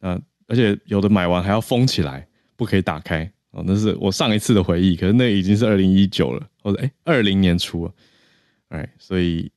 [0.00, 3.28] 嗯，而且有的买完还要封起来，不可以打开。
[3.50, 7.92] 哦，那是我上一次的回忆，可是那已经是二零一九了，或者诶二零年初了。
[8.68, 9.50] 哎，所以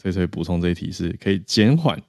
[0.00, 2.00] 所以所以补充这一题是可以减缓。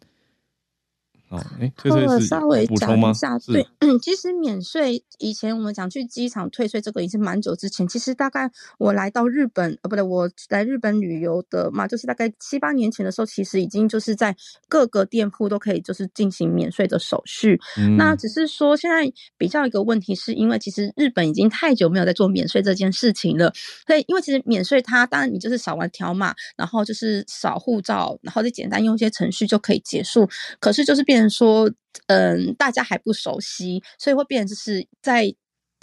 [1.29, 3.65] 哦，哎，退税是稍微讲一下，对，
[4.01, 7.87] 其实免税以前我们讲去机场退税，这个已经蛮久之前。
[7.87, 14.35] 其实大概我来到日本，呃，不对，我来日本旅游的嘛，就是大概七八年前的时候，其实已经就是在
[14.67, 17.59] 各个店铺都可以就是进行免税的手续。
[17.77, 23.53] 嗯、那只是说现在比较一个问题，是因为其实日本已经太久没有在做免税这件事情了。
[23.85, 30.27] 所以，因为其实免税它当然你就是扫完条码，然后就是扫护照，然后再简单用一些程序就可以结束。
[30.59, 31.18] 可是就是变。
[31.27, 31.71] 说，
[32.05, 35.33] 嗯，大家还不熟悉，所以会变成就是在，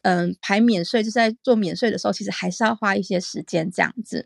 [0.02, 4.24] 嗯，排免税，就是在做免税的时候，其实还是要花一些时间这样子。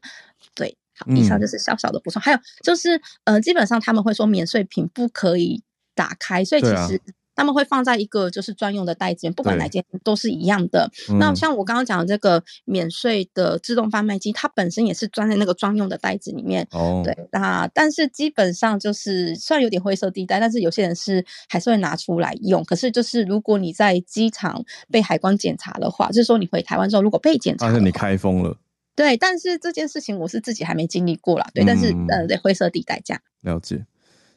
[0.55, 2.21] 对，好，以上就是小小的补充。
[2.21, 5.63] 嗯、还有就是，嗯，基本上他们会说免税品不可以
[5.95, 7.01] 打开，所以其实。
[7.41, 10.91] 他们会放在一个就是专用的袋子里面，不管哪间都是一样的。
[11.09, 16.69] 嗯、那像我刚刚讲的这个免税的自动贩卖机，它本身也是装在那个专用的袋子里面。
[16.73, 22.63] 哦，对，那但是基本上就是虽然有点灰色地带，但是有些人是还是会拿出来用。
[22.65, 28.59] 可是就是如果你在机场被海关检查的话，就是说你回台湾之后如果被检查，但是你开封了。
[28.95, 31.49] 对，但是这件事情我是自己还没经历过啦。
[31.55, 33.23] 对，嗯、但是呃，对灰色地带这样。
[33.41, 33.87] 了解，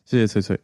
[0.06, 0.58] 谢谢翠翠。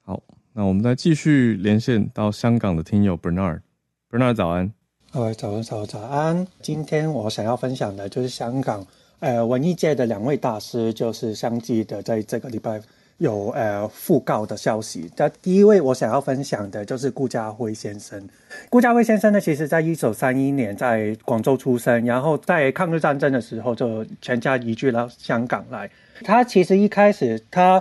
[0.00, 0.22] 好。
[0.52, 4.72] 那我们再继续连线到香港的听友 Bernard，Bernard 早安，
[5.12, 6.44] 各位早安早早安。
[6.60, 8.84] 今天我想要分享的就是香港
[9.20, 12.82] 呃文艺界的两位大师就是相继的在这个礼拜
[13.18, 15.08] 有呃訃告的消息。
[15.16, 18.20] 那第一位我想要分享的就是顾嘉辉先生。
[18.68, 25.88] 顾嘉辉先生呢，其实在一九三一年在广州出生，然后在抗日战争的时候就全家移居到香港来。
[26.24, 27.80] 他其实一开始他。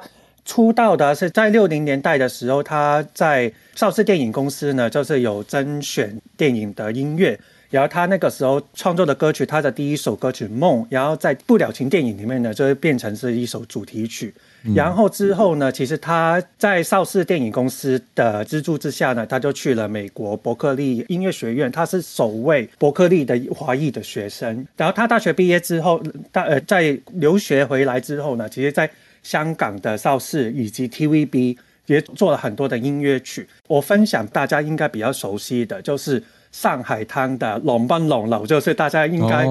[0.50, 7.40] 出道的是在六零年代的时候，他在邵氏电影公司呢，就是有甄选电影的音乐。
[7.70, 14.34] 然后他那个时候创作的歌曲，他的第一首歌曲《梦》，然后在《不了情》电影里面呢，就会变成是一首主题曲。
[14.74, 24.66] 然后之后呢，其实他在邵氏电影公司的资助之下呢，他就去了美国伯克利音乐学院，他是首位伯克利的华裔的学生。
[24.76, 28.90] 然后他大学毕业之后，大呃在留学回来之后呢，其实，在
[29.24, 33.48] 香港的邵氏以及 TVB 也做了很多的音乐曲。
[33.68, 39.46] 我分享大家应该比较熟悉的就是上海滩的《龙奔浪流》，就是大家应该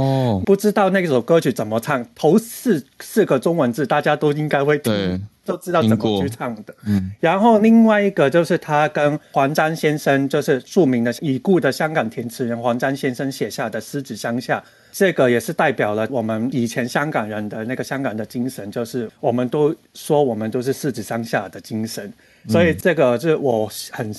[0.44, 6.74] 不知道那首歌曲怎么唱，头四四个中文字大家都应该会听，都知道怎么去唱的。
[6.86, 7.12] 嗯。
[7.20, 14.58] 然后另外一个就是他跟黄沾先生，就是著名的已故的香港填词人黄沾先生写下的《狮子乡下》。
[14.90, 22.12] 这个也是代表了我们以前香港人的那个香港的精神，就是我们都说我们都是四子山下的精神，
[22.48, 24.12] 所以这个是我很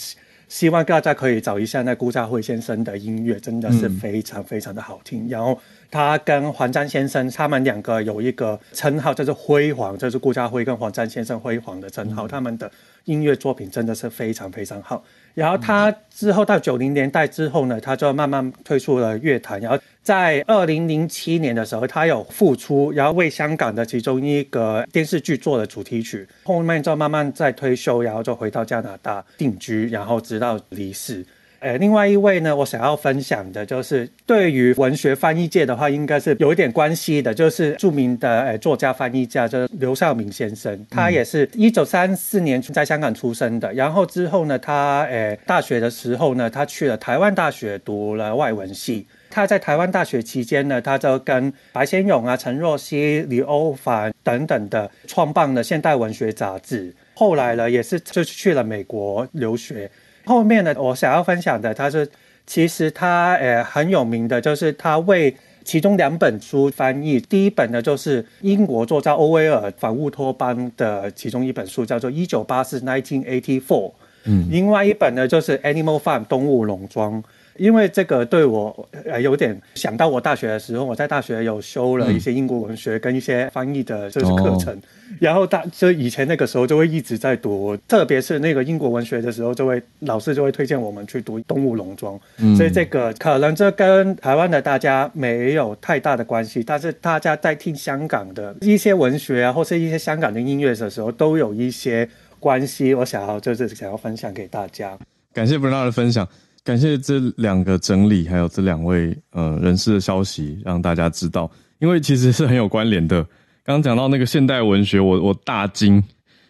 [0.48, 5.28] 希望大家可以找一下那顾嘉辉先生的音乐，真的是非常非常的好听。
[5.30, 5.60] 然后
[5.92, 12.72] 他跟黄沾先生他们两个有一个称号，就是辉煌，就是顾嘉辉跟黄沾先生辉煌的称号，他们的
[13.06, 15.04] 音乐作品真的是非常非常好。
[15.34, 19.60] 然后他之后到九零年代之后呢，他就慢慢退出了乐坛。
[19.60, 26.28] 然后在二零零七年的时候，他有复出，然后为香港的其中一个电视剧做了主题曲。
[26.44, 31.26] 后面就慢慢在退休，然后就回到加拿大定居，然后直到离世。
[31.60, 40.86] 呃，另外一位呢，我想要分享的就是对于文学翻译界的话，应该是有一点关系的，就是著名的呃作家翻译家，就是刘少明先生。
[40.89, 49.06] 他也是一九三四年在香港出生的，然后之后呢，他呃大学的时候呢，他去了台湾大学读了外文系。
[49.32, 56.91] 他在台湾大学期间呢，他就跟白先勇啊、陈若曦、李欧凡等等的创办了《现代文学》杂志。
[57.13, 59.91] 后来呢，也是就去了美国留学。
[60.26, 62.10] 后面呢，我想要分享的，他是
[62.46, 67.20] 其实他呃很有名的，就是他为其中两本书翻译。
[67.20, 73.90] 第一本呢，就是英国作家欧威尔反乌托邦的其中一本书，叫做《一九八四 （Nineteen Eighty Four）》。
[74.26, 77.24] 嗯，另外一本呢，就是《Animal Farm》动物农庄。
[77.60, 102.08] 因为这个对我呃有点想到我大学的时候，我在大学有修了一些英国文学跟一些翻译的就是课程，嗯、然后大就以前那个时候就会一直在读，特别是那个英国文学的时候，就会老师就会推荐我们去读《动物农庄》，嗯，所以这个可能这跟台湾的大家没有太大的关系，但是大家在听香港的一些文学啊，或是一些香港的音乐的时候，都有一些
[102.39, 102.93] 关系。
[102.93, 104.98] 我想要就是想要分享给大家，
[105.34, 106.28] 感谢 Bernard 的分享。
[106.63, 113.24] 感谢这两个整理，还有这两位呃人士的消息，让大家知道，因为其实是很有关联的。
[113.63, 116.04] 刚刚讲到那个现代文学，我我大惊，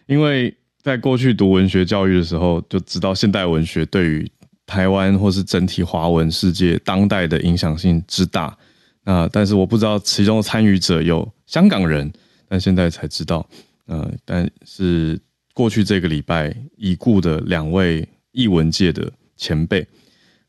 [0.06, 4.30] 因为在过去读文学教育的时候，就知道现代文学对于
[4.66, 8.56] 台湾或是整体华文世界当代的影响性之大。
[9.04, 12.10] 那但是我不知道其中的参与者有香港人，
[12.48, 13.46] 但现在才知道，
[13.86, 15.18] 呃，但是
[15.54, 19.86] 过去这个礼拜已故的两位译文界的前辈。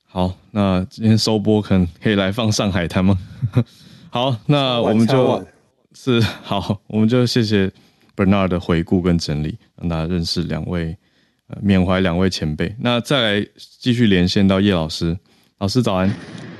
[0.06, 3.18] 好，那今天收播可能可以来放上海滩吗？
[4.12, 5.48] 好，那我们就
[5.94, 7.72] 是好，我们就谢谢
[8.14, 10.98] Bernard 的回顾跟整理，让大家认识两位，
[11.48, 12.76] 呃，缅怀两位前辈。
[12.80, 13.48] 那再来
[13.80, 15.18] 继续连线到叶老师，
[15.60, 16.14] 老师早安，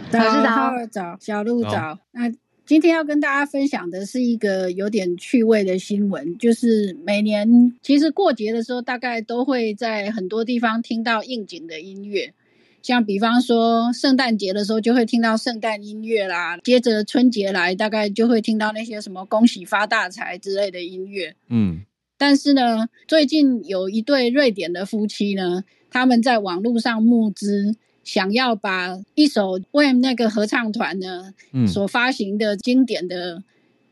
[0.10, 2.00] 早早早，小鹿早。
[2.12, 2.32] 那
[2.66, 12.34] 今天要跟大家分享的是一个有点趣味的新闻，就是每年其实过节的时候，大概都会在很多地方听到应景的音乐。
[12.82, 21.36] 像比方说，圣诞节的时候就会听到圣诞音乐啦，接着春节来，大概就会听到那些什么恭喜发大财之类的音乐。
[21.50, 21.82] 嗯，
[22.18, 33.44] 但是呢，最近有一对瑞典的夫妻呢，他们在网络上募资，想要把一首 Wham 那个合唱团呢，嗯，所发行的经典的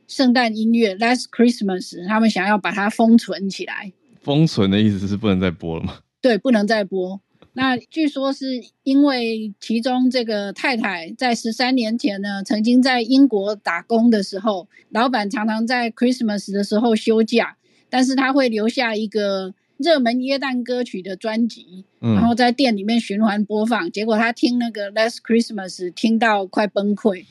[0.08, 3.92] 圣诞音乐《Last Christmas》，他们想要把它封存起来。
[4.22, 6.00] 封存的意思是不能再播了吗？
[6.22, 7.22] 对，不能再播。
[7.54, 17.58] 那据说是因为其中这个太太在十三年前呢，曾经在英国打工的时候，老板常常在 Christmas 的时候休假，
[17.90, 23.90] 但是他会留下一个热门耶诞歌曲的专辑，然后在店里面循环播放。
[23.92, 27.26] 结果他听那个 Last Christmas 听到快崩溃，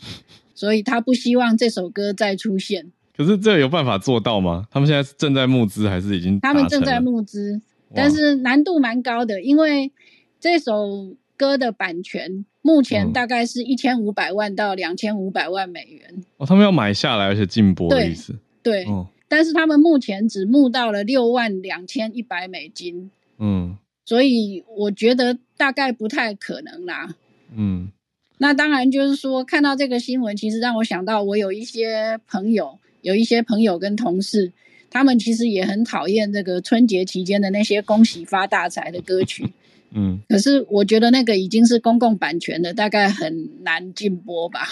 [0.55, 2.91] 所以他不希望这首歌再出现。
[3.15, 4.67] 可是这有办法做到吗？
[4.71, 6.41] 他们现在正在募资还是已经？
[6.41, 7.61] 他们正在募资，
[7.95, 9.93] 但是难度蛮高的，因为
[10.41, 16.25] 这首歌的版权目前大概是一千五百万到两千五百万美元。
[16.39, 18.39] 哦，他们要买下来而且禁播的意思。
[18.63, 23.11] 对，对哦，但是他们目前只募到了六万两千一百美金。
[23.39, 27.15] 嗯，所以我觉得大概不太可能啦。
[27.55, 27.93] 嗯。
[28.41, 34.53] 那当然，就是说看到这个新闻，其实让我想到，我有一些朋友，有一些朋友跟同事，
[34.91, 39.45] 他们其实也很讨厌这个春节期间的那些“恭喜发大财”的歌曲。
[39.91, 44.69] 嗯，可是我觉得那个已经是公共版权的，大概很难禁播吧。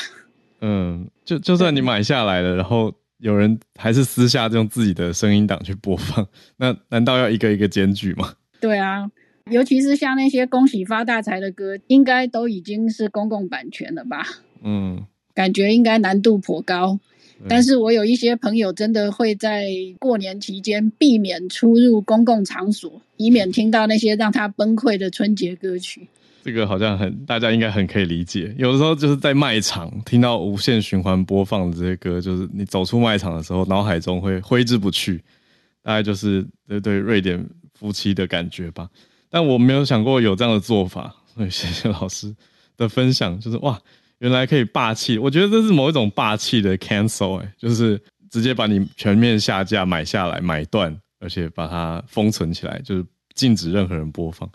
[0.60, 6.26] 嗯，就就算你买下来了，然后有人还是私下用自己的声音档去播放，
[6.58, 8.34] 那难道要一个一个检举吗？
[8.60, 9.10] 对啊。
[9.50, 14.26] 尤其是像那些恭喜发大财的歌，应该都已经是公共版权了吧？
[14.64, 16.98] 嗯，感觉应该难度颇高。
[17.48, 19.68] 但是我有一些朋友真的会在
[20.00, 26.08] 过年期间避免出入公共场所，以免听到那些让他崩溃的春节歌曲。
[26.46, 28.54] 这个好像很大家应该很可以理解。
[28.56, 35.20] 有的时候就是在卖场听到无限循环播放的这些歌，就是你走出卖场的时候，脑海中会挥之不去。
[35.82, 37.44] 大概就是对对瑞典
[37.74, 38.88] 夫妻的感觉吧。
[39.28, 42.32] 但我没有想过有这样的做法，所以谢谢老师
[42.76, 43.36] 的分享。
[43.40, 43.76] 就是哇，
[44.18, 54.48] 原来可以霸气，我觉得这是某一种霸气的 cancel，哎，就是直接把你全面下架买下来买断，而且把它封存起来，就是禁止任何人播放。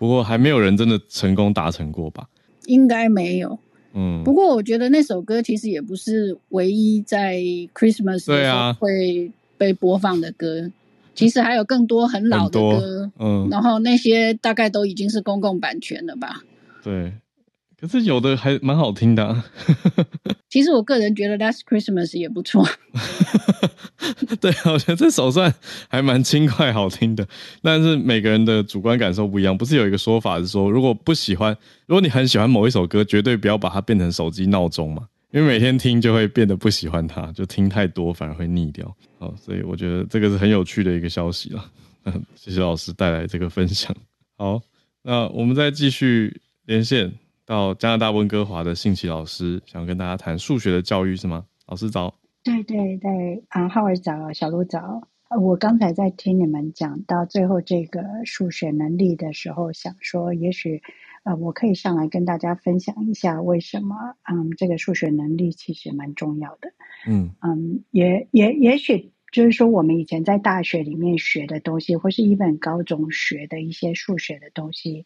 [0.00, 2.26] 不过还没有人真的成功达成过吧？
[2.64, 3.58] 应该没有。
[3.92, 7.36] 嗯，不过我觉得那首歌其实也不是唯一在
[7.74, 10.70] Christmas 的时候会被播放的歌。
[11.14, 16.40] 其实还有更多很老的歌，嗯，然后那些大概都已经是公共版权了吧？
[16.82, 17.12] 对，
[17.80, 19.44] 可是有的还蛮好听的啊。
[20.50, 22.66] 其实我个人觉得《Last Christmas》也不错。
[24.40, 25.52] 对，我觉得这首算
[25.88, 27.26] 还蛮轻快好听的，
[27.62, 29.56] 但是每个人的主观感受不一样。
[29.56, 31.56] 不是有一个说法是说，如果不喜欢，
[31.86, 35.06] 如果你很喜欢某一首歌，绝对不要把它变成手机闹钟嘛。
[35.32, 38.94] 因为每天听就会变得不喜欢它，就听太多反而会腻掉。
[39.18, 41.64] 好，所以我觉得这个是很有趣的一个消息了。
[42.34, 43.94] 谢谢老师带来这个分享。
[44.36, 44.60] 好，
[45.02, 47.12] 那我们再继续连线
[47.50, 51.44] 到加拿大温哥华的信奇老师，想跟大家谈数学的教育是吗？
[51.66, 52.14] 老师早。
[52.44, 55.02] 对对对，啊，浩尔早，小鹿早。
[55.36, 60.80] 我刚才在听你们讲到最后这个数学能力的时候，想说也许。
[61.22, 66.72] 呃，我可以上来跟大家分享一下为什么，嗯，这个数学能力其实蛮重要的。
[67.06, 75.04] 嗯嗯，也也也许就是说，我们以前在大学里面学的东西，或是一本高中学的一些数学的东西，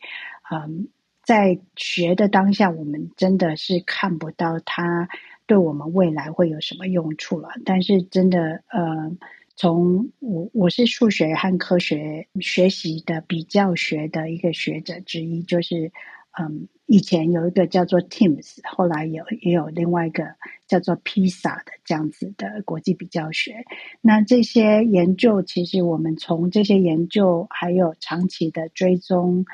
[0.52, 0.86] 嗯，
[1.24, 5.08] 在学的当下，我们真的是看不到它
[5.46, 7.48] 对我们未来会有什么用处了。
[7.64, 9.16] 但是真的，呃。
[9.56, 15.92] 从我我是数学和科学学习的比较学的一个学者之一，就是
[16.36, 20.24] 嗯，以前有一个叫做 Teams，后来有也有另外一个
[20.66, 23.64] 叫做 PISA 的这样子的国际比较学。
[24.00, 29.46] 那这些研究，其实我们从这些研究还有长期的追踪，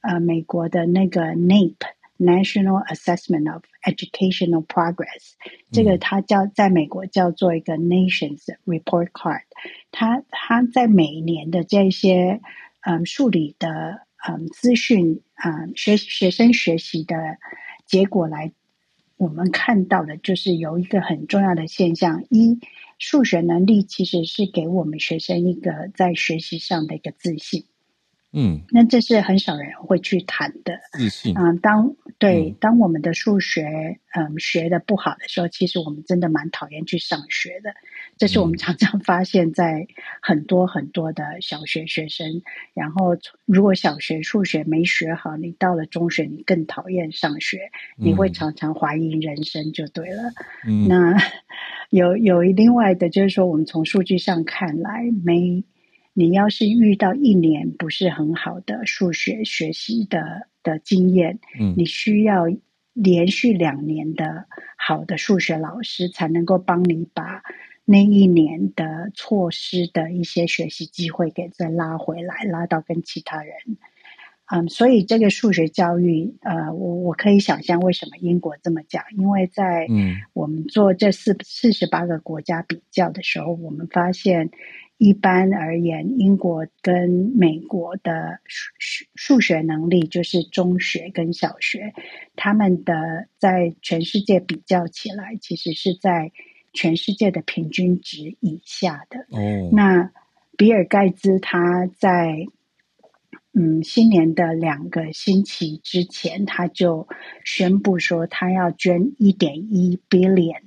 [0.00, 1.76] 呃，美国的那个 NAEP。
[2.20, 5.34] National Assessment of Educational Progress，
[5.70, 9.42] 这个它叫在美国叫做一个 Nations Report Card，
[9.92, 12.40] 它它在每年的这些
[12.80, 17.38] 嗯数理的嗯资讯嗯学学生学习的
[17.86, 18.50] 结果来，
[19.16, 22.58] 我们看到的就是有一个很重要的现象：一，
[22.98, 27.66] 数学能力其实是给我们学生一个在学习上的一个自信。
[28.30, 30.78] 嗯，那这是很少人会去谈的。
[30.92, 37.72] 自信啊，当对、嗯、当我们的数学嗯学的不好的时候，其实我们真的蛮讨厌去上学的。
[38.18, 39.86] 这是我们常常发现，在
[40.20, 42.42] 很多很多的小学学生，嗯、
[42.74, 43.16] 然后
[43.46, 50.22] 如果小学数学没学好，你到了中学，你更讨厌上学，你会常常怀疑人生，就对了。
[50.66, 51.16] 嗯，那
[51.88, 55.64] 有有另外的，就是说，我们从数据上看来没。
[56.18, 62.46] 你要是遇到一年不是很好的数学学习的的经验，嗯，你需要
[62.92, 64.46] 连续两年的
[64.76, 67.44] 好的数学老师才能够帮你把
[67.84, 73.54] 那一年的错失的一些学习机会给再拉回来，拉到跟其他人。
[74.46, 79.86] 嗯，所以这个数学教育，呃，我我可以想象为什么英国这么讲，因为在
[80.32, 84.50] 我们做这四四十八个国家比较的时候，我们发现。
[84.98, 91.94] 一般而言，英国跟美国的数数数学能力，就是中学跟小学，
[92.34, 96.32] 他们的在全世界比较起来，其实是在
[96.72, 99.20] 全世界的平均值以下的。
[99.30, 100.10] 哦，那
[100.56, 102.46] 比尔盖茨他在
[103.52, 107.06] 嗯新年的两个星期之前，他就
[107.44, 110.62] 宣布说，他要捐一点一 billion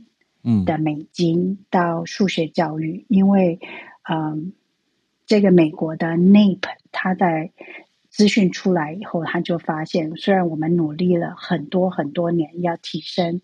[0.65, 3.59] 的美金到数学教育，因为。
[4.11, 4.51] 嗯，
[5.25, 6.59] 这个美国的 NAEP，
[6.91, 7.51] 他在
[8.09, 13.39] 资讯出来以后，他就发现，虽然我们努力了很多很多年，要提升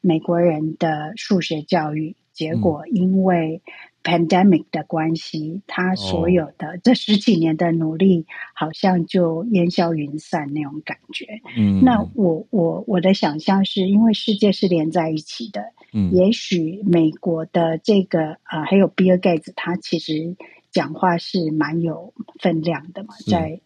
[0.00, 3.60] 美国人的数学教育，结果因为
[4.02, 11.26] pandemic 的关系，他所有的这十几年的努力，好像就烟消云散那种感觉。
[11.58, 15.72] 嗯，那我我我的想象是因为世界是连在一起的。
[15.92, 20.36] 嗯，也许美国的这个啊、呃，还有比尔盖茨，他其实
[20.70, 23.60] 讲话是蛮有分量的嘛，在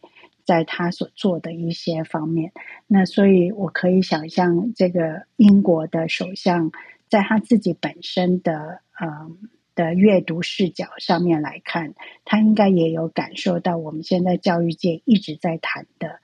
[0.45, 2.51] 在他所做的一些方面。
[2.87, 6.71] 那所以我可以想象，这个英国的首相
[7.09, 9.31] 在他自己本身的嗯、呃、
[9.75, 16.19] 的阅读视角上面来看，他应该也有感受到我们现在教育界一直在谈的，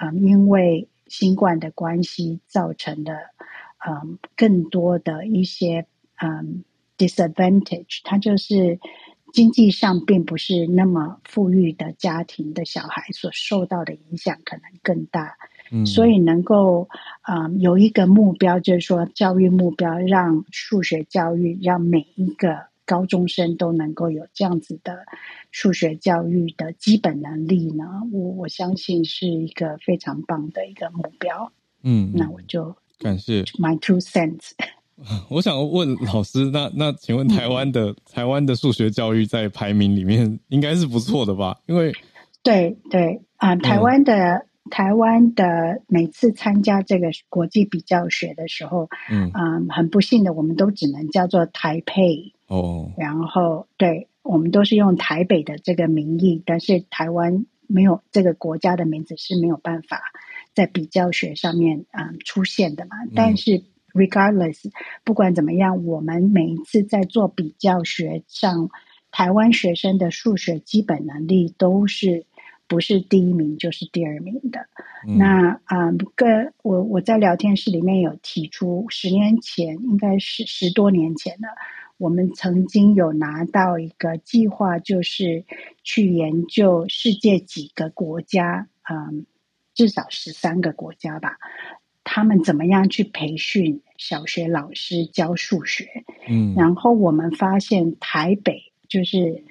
[0.00, 3.14] 嗯、呃，因为新冠的关系造成的。
[3.84, 5.86] 嗯，更多的一些
[6.20, 6.62] 嗯
[6.96, 8.78] disadvantage，它就是
[9.32, 15.36] 经济上并不是那么富裕的家庭的小孩所受到的影响可能更大。
[15.72, 16.88] 嗯，所以能够
[17.22, 25.06] 嗯有一个目标，就是说教育目标，让数学教育让每一个高中生都能够有这样子的
[25.50, 31.50] 数学教育的基本能力呢，我我相信是一个非常棒的一个目标。
[31.82, 32.76] 嗯，那我就。
[33.02, 34.52] 感谢 My two cents。
[35.28, 41.58] 我想问老师，那那请问台湾的、嗯、台湾的数学教育在排名里面应该是不错的吧？
[41.66, 41.92] 因为
[42.44, 52.92] 对对啊、呃，台湾的、嗯、台湾的每次参加这个国际比较学的时候，嗯啊、呃，很不幸的，我们都只能叫做台配哦。
[52.96, 60.00] 然后对，我们都是用台北的这个名义，但是台湾没有这个国家的名字是没有办法。
[60.54, 64.70] 在比较学上面啊、嗯、出现的嘛，但是 regardless，
[65.04, 68.68] 不管怎么样，我们每一次在做比较学上，
[69.10, 72.26] 台湾学生的数学基本能力都是
[72.66, 74.60] 不是第一名就是第二名的。
[75.08, 81.48] 嗯、那啊，跟、嗯、我我在聊天室里面有提出，十年前应该是十多年前了，
[81.98, 85.44] 我们曾经有拿到一个计划，就是
[85.82, 89.26] 去研究世界几个国家，嗯。
[89.74, 91.38] 至少十三个国家吧，
[92.04, 96.04] 他们怎么样去培训小学老师教数学？
[96.28, 99.44] 嗯，然后我们发现台北就是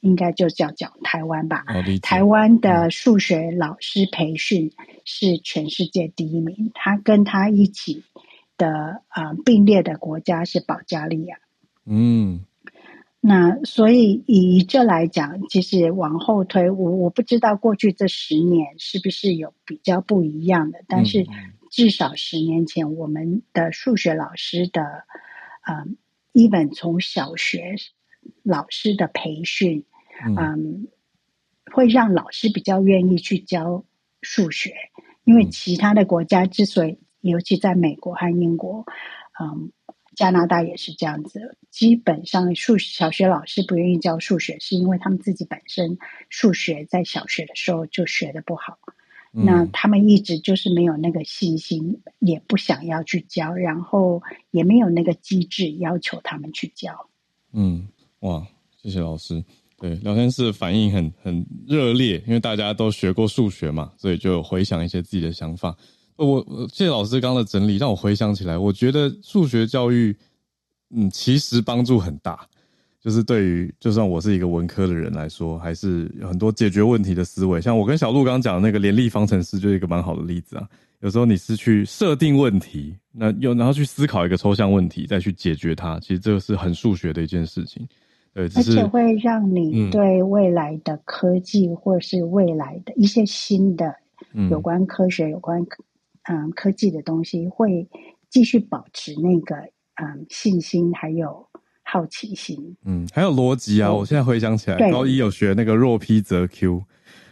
[0.00, 1.64] 应该就叫叫台湾吧，
[2.02, 4.72] 台湾的数学老师培训
[5.04, 8.04] 是全世界第一名，他跟他一起
[8.56, 11.38] 的啊、呃、并列的国家是保加利亚。
[11.84, 12.44] 嗯。
[13.20, 21.26] 那所以以这来讲，其实往后推，我我不知道过去这十年是不是有比较不一样的，但是
[21.68, 24.82] 至少十年前，我们的数学老师的，
[25.66, 25.96] 嗯
[26.34, 27.74] ，even 从小学
[28.44, 29.84] 老师的培训，
[30.36, 30.86] 嗯，
[31.72, 33.84] 会让老师比较愿意去教
[34.20, 34.72] 数学，
[35.24, 38.84] 因为其他的国家之所以，尤其在美国和英国，
[39.40, 39.72] 嗯。
[40.16, 45.98] 加拿大也是这样子，基本上数小学老师不愿意教数学，是因为他们自己本身
[46.30, 48.78] 数学在小学的时候就学的不好，
[49.34, 57.08] 嗯、那他们一直就是没有那个信心，也不想要去教，然后也没有那个机制要求他们去教。
[57.52, 57.86] 嗯，
[58.20, 58.46] 哇，
[58.82, 59.44] 谢谢老师。
[59.78, 65.76] 对，聊天室反应很很热烈，因为大家都学过数学嘛，所以就回想一些自己的想法。
[66.16, 70.16] 我谢谢老师刚刚的整理，让我回想起来，我觉得数学教育，
[70.90, 72.46] 嗯，其实帮助很大。
[73.00, 77.60] 就是对于就算我是一个文科的人来说，还是有很多解决问题的思维。
[77.60, 80.68] 像我跟小鹿刚刚讲的那个联立方程式，就是一个蛮好的例子啊。
[81.00, 87.86] 有时候你是去设定问题，那又然后去思考一个抽象问题，再去解决它，其实这个是很数学的一件事情。
[88.34, 93.94] 对，而且会让你对未来的科技，或是未来的一些新的
[94.50, 95.64] 有关科学、有关。
[96.28, 97.88] 嗯，科技的东西会
[98.28, 99.56] 继续保持那个
[99.94, 101.46] 嗯信心，还有
[101.82, 102.76] 好奇心。
[102.84, 103.92] 嗯，还有逻辑啊！
[103.92, 106.82] 我现在回想起来，高一有学那个若 P 则 Q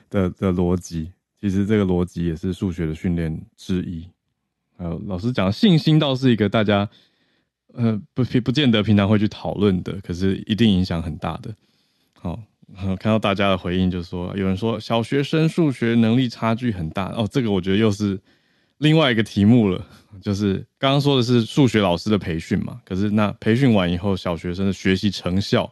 [0.08, 4.08] 的的逻辑，其实这个逻辑也是数学的训练之一。
[4.76, 6.88] 还有老师讲信心，倒是一个大家
[7.72, 11.54] 呃不不见得平常会去讨论的，可是一定影响很大的。
[12.14, 12.40] 好，
[12.74, 18.20] 看到大家的回应，就是说有人说小学生数学能力差距很大哦，这个我觉得又是
[18.78, 19.84] 另外一个题目了。
[20.22, 25.70] 就是刚刚说的是数学老师的培训嘛，可是那培训完以后，小学生的学习成效，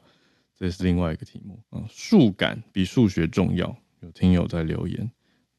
[0.58, 1.80] 这是另外一个题目啊。
[1.88, 5.10] 数感比数学重要，有听友在留言，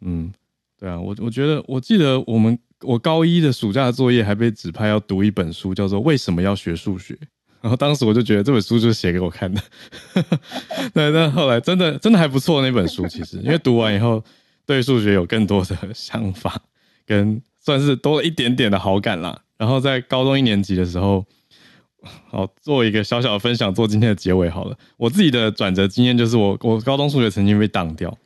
[0.01, 0.31] 嗯，
[0.77, 7.13] 对啊，我我觉得我记得我们我高一的暑假作业还被指派要读一本书，叫做《为什么要学数学》。
[7.61, 9.61] 然后当时我就觉得这本书就是写给我看的，
[10.93, 14.23] 对，但后来真的真的还不错那本书，其实因为读完以后
[14.65, 16.61] 对数学有更多的想法，
[17.05, 19.41] 跟算是多了一点点的好感啦。
[19.57, 21.25] 然后在高中一年级的时候，
[22.29, 24.77] 好做一个小小的分享，做今天的结尾好了。
[24.97, 28.17] 我自己的转折经验就是我我高中数学曾经被挡掉，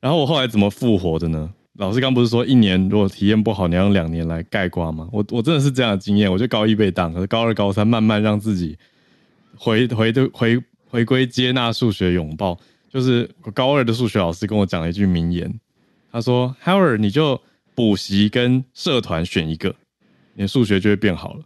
[0.00, 1.50] 然后我后来怎么复活的呢？
[1.74, 5.08] 老师刚不是说一年如果体验不好，你要用两年来概括吗？
[5.12, 8.76] 我我真的是这样的经验，我就高一被挡，可是高二高三慢慢让自己
[9.56, 10.58] 回回的回
[10.88, 12.58] 回归接纳数学拥抱。
[12.90, 15.60] 就是我高二的数学老师跟我讲了一句名言，
[16.10, 17.40] 他说：“Howard，你就
[17.78, 19.72] 补习跟社团选一个，
[20.34, 21.44] 你的数学就会变好了。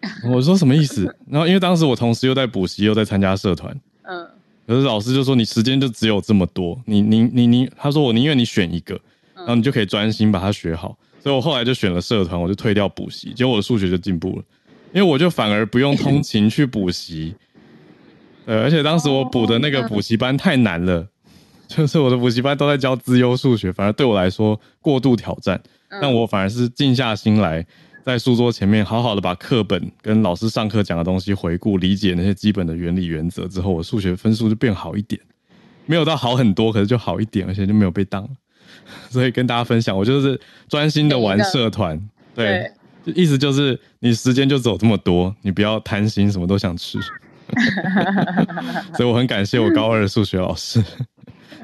[0.32, 1.14] ”我说什么意思？
[1.28, 4.26] 然后因为当时我同时又在补习又在参加社团，嗯，
[4.66, 8.98] 可是老师就说你时间就只有这么多，你你你你，他说我宁愿你选一个。
[9.34, 14.42] 然后你就可以专心把它学好，所以我后来就选了社团，我就退掉补习，结果我的数学就进步了，
[14.92, 17.34] 因为我就反而不用通勤去补习，
[18.46, 21.06] 呃，而且当时我补的那个补习班太难了，
[21.68, 25.60] 就是我的补习班都在教资优数学，反而对我来说过度挑战，
[26.00, 27.66] 但我反而是静下心来，
[28.04, 35.20] 在书桌前面好好的把课本跟老师上课讲的东西回顾、理解那些基本的原理原则之后，我数学分数就变好一点，
[35.86, 38.30] 没有到好很多，可是就好一点，而且就没有被当了。
[39.10, 42.00] 所以跟大家分享，我就是专心的玩社团，
[42.34, 42.70] 对，
[43.04, 46.98] 对，意思就是你时间就只有这么多，你不要贪心，什么都想吃。
[48.96, 50.82] 所以我很感谢我高二的数学老师，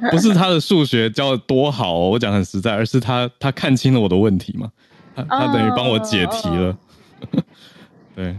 [0.11, 4.71] 不是他的数学教的多好哦，我讲很实在，而是他他看清了我的问题嘛，
[5.15, 6.77] 他他等于帮我解题了。
[8.17, 8.37] 对，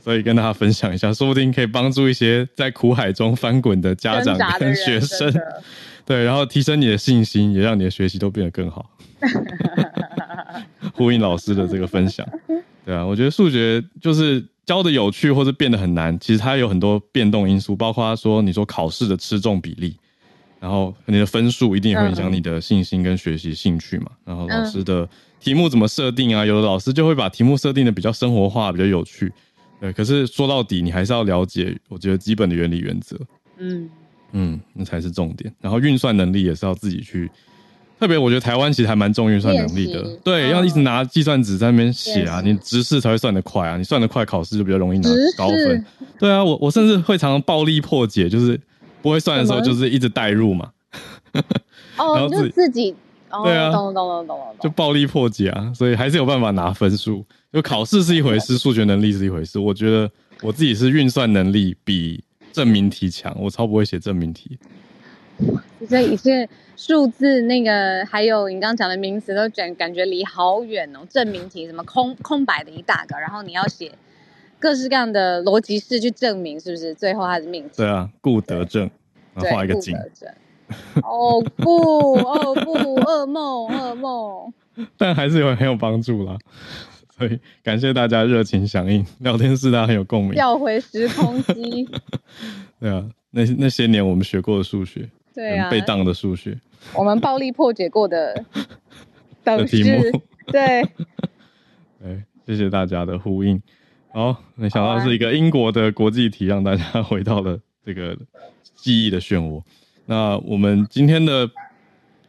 [0.00, 5.32] 所以跟大家分享一下，说不定可以帮助一些在苦海中翻滚的家长跟学生。
[6.06, 8.90] 对，然后提升你的信心，也让你的学习都变得更好。
[10.92, 12.26] 呼应老师的这个分享，
[12.84, 19.96] 对啊，我觉得数学就是教的有趣，或者变得很难，其实它有很多变动因素，包括说你说考试的吃重比例，
[20.64, 24.06] 然后你的分数一定也会影响你的信心跟学习兴趣嘛。
[24.24, 25.06] 然后老师的
[25.38, 26.42] 题目怎么设定啊？
[26.42, 29.30] 有的老师就会把题目设定的比较生活化，比较有趣。
[29.78, 33.14] 对，可是说到底，你还是要了解，我觉得基本的原理原则。
[33.58, 33.90] 嗯。
[34.32, 35.54] 嗯，那才是重点。
[35.60, 37.30] 然后运算能力也是要自己去，
[38.00, 40.02] 特别我觉得台湾其实还蛮重运算能力的。
[40.24, 45.84] 对，要一直拿计算纸在那边写啊，你直视才会算得快啊，你算得快，考试就比较容易拿高分。
[46.18, 48.58] 对啊，我我甚至会常常暴力破解，就是
[49.04, 50.72] 不会算的时候，就是一直代入嘛。
[51.98, 52.96] 哦， 就自己，
[53.44, 57.24] 对啊，懂了懂了懂了，就暴力破解啊，所以还是有办法拿分数。
[57.52, 59.58] 就考试是一回事，数学能力是一回事。
[59.58, 62.24] 我觉得我自己是运算能力比。
[62.54, 64.56] 证明题强，我超不会写证明题。
[65.90, 71.00] 这一切数字那个，还有你刚刚讲的名词，都感感觉离好远哦。
[71.10, 73.90] 证明题什么空空白的一大个，然后你要写
[74.64, 76.94] 各式各样的逻辑式去证明，是不是？
[76.94, 77.76] 最后他的命题。
[77.76, 78.90] 对啊，故得正，
[79.34, 79.94] 然后画一个井。
[81.02, 84.50] 哦不，哦不，噩梦，噩梦。
[84.96, 86.38] 但还是有很有帮助啦。
[87.10, 90.32] 所以感谢大家热情响应，聊天室大家很有共鸣。
[90.32, 91.86] 调回时空机。
[92.80, 96.58] 对啊，那那些年我们学过的数学，对啊，被当的数学，
[96.94, 98.42] 我们暴力破解过的
[99.44, 100.82] 的题目，对。
[102.00, 103.60] 对，谢谢大家的呼应。
[104.14, 108.16] 好，没想到是一个英国的国际题，让大家回到了这个
[108.74, 109.60] 记忆的漩涡。
[110.06, 111.50] 那我们今天的。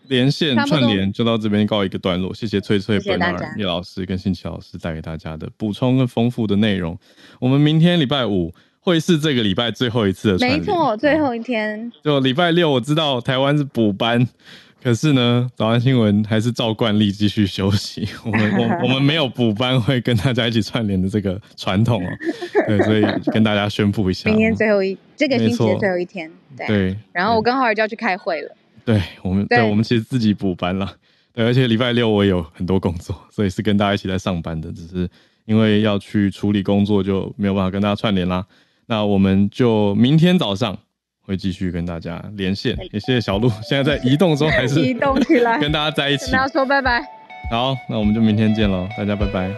[0.07, 6.95] 连线串联就到这边告一个段落，谢谢翠翠、本尔、叶老师跟新奇老师带给大家的补充跟丰富的内容。
[7.39, 11.91] 我们明天礼拜五会是这个礼拜最后一次没错，最后一天。
[12.03, 14.27] 就礼拜六，我知道台湾是补班，
[14.86, 18.07] 可是呢，早安新闻还是照惯例继续休息。
[18.23, 22.17] 我们我我们没有补班会跟大家一起串联的这个传统哦、喔，
[22.67, 26.67] 对，所以跟大家宣布一下，明天最后一这个星期的最后一天，对。
[26.67, 28.55] 对然后我跟浩尔就要去开会了。
[28.86, 30.95] 对我们，对，对我们其实自己补班了，
[31.33, 35.09] 对，而且礼拜六我也有很多工作， 所以是跟大家一起在上班的，只是
[35.45, 38.45] 因为要去处理工作，就没有办法跟大家串联啦。
[38.86, 40.77] 那我们就明天早上
[41.26, 47.01] 会继续跟大家连线，也谢谢小鹿，现在在移动中，还是移动起来跟大家在一起，跟大家说拜拜。
[47.51, 49.49] 好，那我们就明天见喽，大家拜拜。